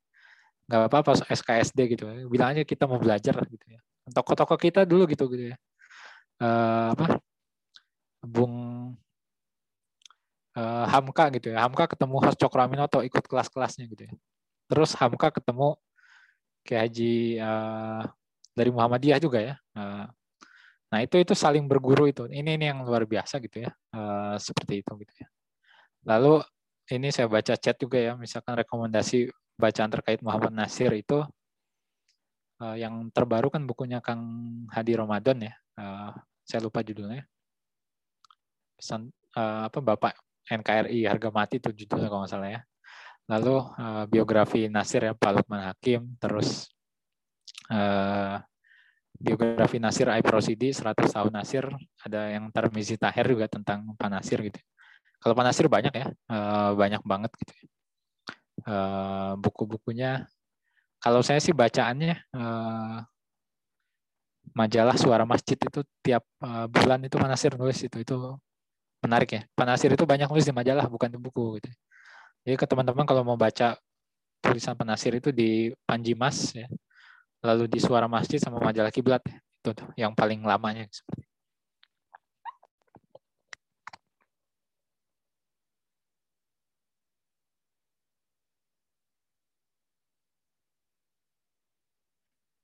[0.71, 2.23] Nggak apa-apa SKSD gitu ya.
[2.31, 3.79] Bilang aja kita mau belajar gitu ya.
[4.15, 5.57] Toko-toko kita dulu gitu gitu ya.
[6.39, 7.19] Uh, apa?
[8.23, 8.55] Bung
[10.55, 11.67] uh, Hamka gitu ya.
[11.67, 14.13] Hamka ketemu Has Cokroaminoto ikut kelas-kelasnya gitu ya.
[14.71, 15.75] Terus Hamka ketemu
[16.63, 18.03] kayak Haji uh,
[18.55, 19.55] dari Muhammadiyah juga ya.
[19.75, 20.07] Uh,
[20.87, 22.23] nah itu itu saling berguru itu.
[22.31, 23.71] Ini ini yang luar biasa gitu ya.
[23.91, 25.27] Uh, seperti itu gitu ya
[26.07, 26.39] Lalu
[26.95, 29.27] ini saya baca chat juga ya, misalkan rekomendasi
[29.59, 31.19] bacaan terkait Muhammad Nasir itu
[32.63, 34.23] uh, yang terbaru kan bukunya Kang
[34.71, 35.53] Hadi Ramadan ya.
[35.75, 36.15] Uh,
[36.47, 37.27] saya lupa judulnya.
[38.79, 40.15] Pesan uh, apa Bapak
[40.47, 42.61] NKRI harga mati itu judulnya kalau nggak salah ya.
[43.27, 43.59] Lalu
[44.07, 46.71] biografi Nasir ya Pak Lukman Hakim, terus
[49.19, 51.67] biografi Nasir Aib Rosidi 100 tahun Nasir,
[52.07, 54.63] ada yang Tarmizi Tahir juga tentang Pak Nasir gitu.
[55.18, 57.53] Kalau Pak Nasir banyak ya, uh, banyak banget gitu.
[58.68, 60.26] Uh, buku-bukunya,
[61.02, 63.02] kalau saya sih bacaannya uh,
[64.57, 66.26] majalah Suara Masjid itu tiap
[66.73, 68.18] bulan itu Pak Nasir nulis itu itu
[69.06, 69.41] menarik ya.
[69.53, 71.69] Pak Nasir itu banyak nulis di majalah bukan di buku gitu.
[72.48, 73.77] Jadi ke teman-teman kalau mau baca
[74.41, 76.65] tulisan Pak Nasir itu di Panji Mas ya.
[77.45, 79.38] Lalu di Suara Masjid sama majalah Kiblat ya.
[79.38, 81.27] Itu yang paling lamanya seperti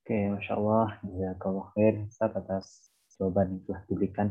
[0.04, 1.00] Oke, Masya Allah.
[1.00, 4.28] Jazakallah khair Ustaz atas jawaban yang telah diberikan.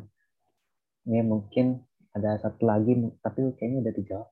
[1.08, 1.80] Ini mungkin
[2.12, 2.92] ada satu lagi,
[3.24, 4.28] tapi kayaknya udah dijawab.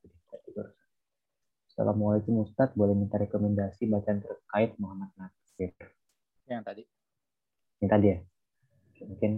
[1.65, 5.73] Assalamualaikum Ustadz, boleh minta rekomendasi bacaan terkait Muhammad Nasir?
[6.45, 6.83] Yang tadi.
[7.81, 8.19] Yang tadi ya?
[9.09, 9.33] Mungkin,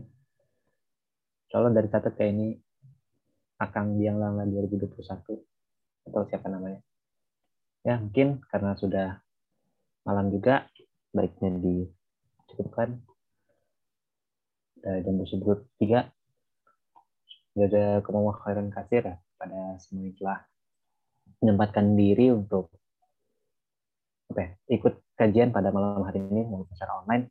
[1.54, 2.58] kalau dari catat kayak ini,
[3.62, 4.90] Akang Biang Lala 2021,
[6.10, 6.82] atau siapa namanya.
[7.86, 9.22] Ya, mungkin karena sudah
[10.02, 10.66] malam juga,
[11.12, 12.98] baiknya dicukupkan.
[14.82, 16.10] Dan tersebut tiga,
[17.54, 20.38] ada kemauan khairan kasir ya, pada semua yang telah
[21.38, 22.72] menyempatkan diri untuk
[24.32, 27.28] apa ya, ikut kajian pada malam hari ini walaupun secara online.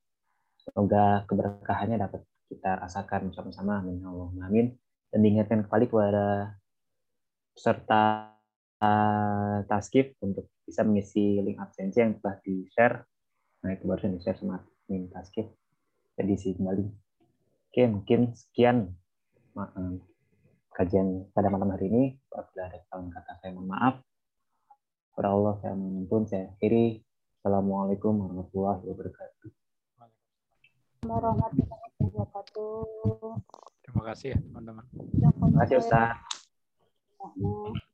[0.62, 3.82] Semoga keberkahannya dapat kita rasakan bersama-sama.
[3.82, 4.00] Amin.
[4.00, 4.30] Ya Allah.
[4.46, 4.78] Amin.
[5.10, 6.56] Dan diingatkan kembali kepada
[7.52, 8.32] peserta
[8.80, 13.11] uh, taskif untuk bisa mengisi link absensi yang telah di-share.
[13.62, 15.46] Nah, itu baru di-share sama admin taskif.
[16.18, 16.86] Jadi isi kembali.
[17.72, 18.92] Oke, mungkin sekian
[20.74, 22.04] kajian pada malam hari ini.
[22.34, 23.96] Apabila ada kesalahan kata saya mohon maaf.
[25.14, 27.06] Kepada Allah saya mengampun, saya akhiri.
[27.42, 29.50] Assalamualaikum warahmatullahi wabarakatuh.
[31.06, 33.34] Warahmatullahi wabarakatuh.
[33.82, 34.86] Terima kasih ya teman-teman.
[34.90, 36.18] Terima kasih Ustaz.
[37.18, 37.90] Ustaz.